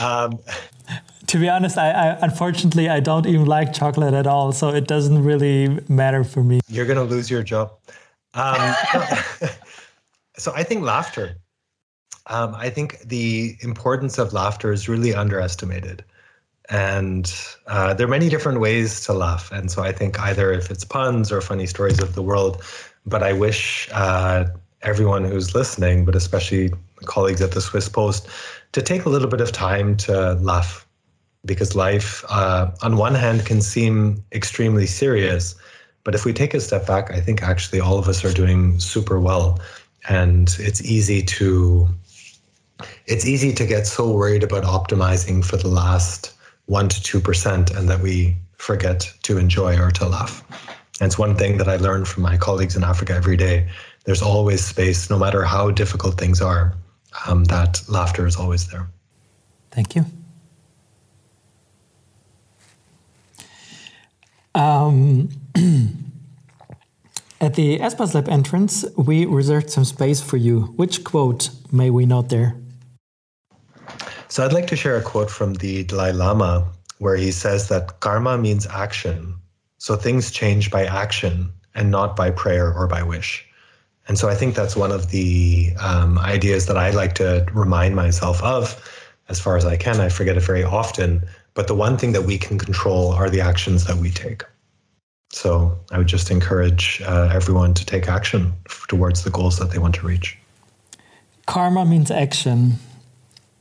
[0.01, 0.39] um,
[1.27, 4.86] to be honest, I, I, unfortunately I don't even like chocolate at all, so it
[4.86, 6.60] doesn't really matter for me.
[6.69, 7.73] You're gonna lose your job.
[8.34, 8.74] Um,
[10.36, 11.36] so I think laughter.
[12.28, 16.04] Um, I think the importance of laughter is really underestimated,
[16.70, 17.32] and
[17.66, 19.50] uh, there are many different ways to laugh.
[19.50, 22.62] And so I think either if it's puns or funny stories of the world,
[23.04, 24.44] but I wish uh,
[24.82, 26.70] everyone who's listening, but especially
[27.04, 28.28] colleagues at the Swiss Post,
[28.72, 30.86] to take a little bit of time to laugh
[31.44, 35.54] because life, uh, on one hand, can seem extremely serious.
[36.04, 38.78] But if we take a step back, I think actually all of us are doing
[38.80, 39.60] super well.
[40.08, 41.88] And it's easy to
[43.06, 46.34] it's easy to get so worried about optimizing for the last
[46.66, 50.42] one to two percent and that we forget to enjoy or to laugh.
[51.00, 53.68] And it's one thing that I learn from my colleagues in Africa every day.
[54.04, 56.74] There's always space, no matter how difficult things are,
[57.26, 58.88] um, that laughter is always there.
[59.70, 60.04] Thank you.
[64.54, 65.30] Um,
[67.40, 70.72] at the Espas Lab entrance, we reserved some space for you.
[70.76, 72.56] Which quote may we note there?
[74.28, 76.66] So I'd like to share a quote from the Dalai Lama
[76.98, 79.34] where he says that karma means action.
[79.78, 83.46] So things change by action and not by prayer or by wish.
[84.08, 87.94] And so I think that's one of the um, ideas that I like to remind
[87.94, 88.80] myself of
[89.28, 90.00] as far as I can.
[90.00, 91.22] I forget it very often,
[91.54, 94.44] but the one thing that we can control are the actions that we take.
[95.32, 98.52] So I would just encourage uh, everyone to take action
[98.86, 100.38] towards the goals that they want to reach.
[101.46, 102.74] Karma means action.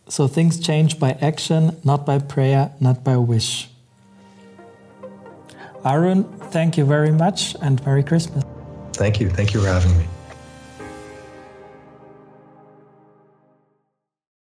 [0.08, 3.70] So things change by action, not by prayer, not by wish.
[5.86, 8.44] Arun, thank you very much and Merry Christmas.
[8.94, 9.30] Thank you.
[9.30, 10.06] Thank you for having me.